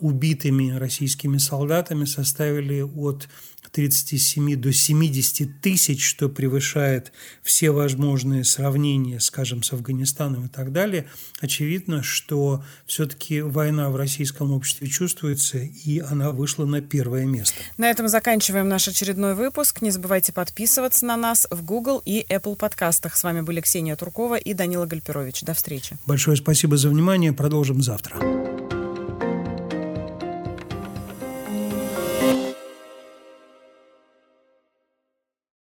убитыми 0.00 0.76
российскими 0.76 1.38
солдатами 1.38 2.04
составили 2.04 2.80
от 2.80 3.28
37 3.70 4.56
до 4.56 4.72
70 4.72 5.60
тысяч, 5.60 6.06
что 6.06 6.28
превышает 6.28 7.12
все 7.42 7.70
возможные 7.70 8.44
сравнения, 8.44 9.20
скажем, 9.20 9.62
с 9.62 9.72
Афганистаном 9.72 10.46
и 10.46 10.48
так 10.48 10.72
далее, 10.72 11.06
очевидно, 11.40 12.02
что 12.02 12.64
все-таки 12.86 13.40
война 13.40 13.90
в 13.90 13.96
российском 13.96 14.52
обществе 14.52 14.88
чувствуется, 14.88 15.58
и 15.58 15.98
она 15.98 16.30
вышла 16.30 16.64
на 16.64 16.80
первое 16.80 17.24
место. 17.24 17.56
На 17.76 17.90
этом 17.90 18.08
заканчиваем 18.08 18.68
наш 18.68 18.88
очередной 18.88 19.34
выпуск. 19.34 19.82
Не 19.82 19.90
забывайте 19.90 20.32
подписываться 20.32 21.06
на 21.06 21.16
нас 21.16 21.46
в 21.50 21.62
Google 21.62 22.02
и 22.04 22.24
Apple 22.28 22.56
подкастах. 22.56 23.16
С 23.16 23.24
вами 23.24 23.42
были 23.42 23.60
Ксения 23.60 23.96
Туркова 23.96 24.36
и 24.36 24.54
Данила 24.54 24.86
Гальперович. 24.86 25.42
До 25.42 25.54
встречи. 25.54 25.98
Большое 26.06 26.36
спасибо 26.36 26.76
за 26.76 26.88
внимание. 26.88 27.32
Продолжим 27.32 27.82
завтра. 27.82 28.57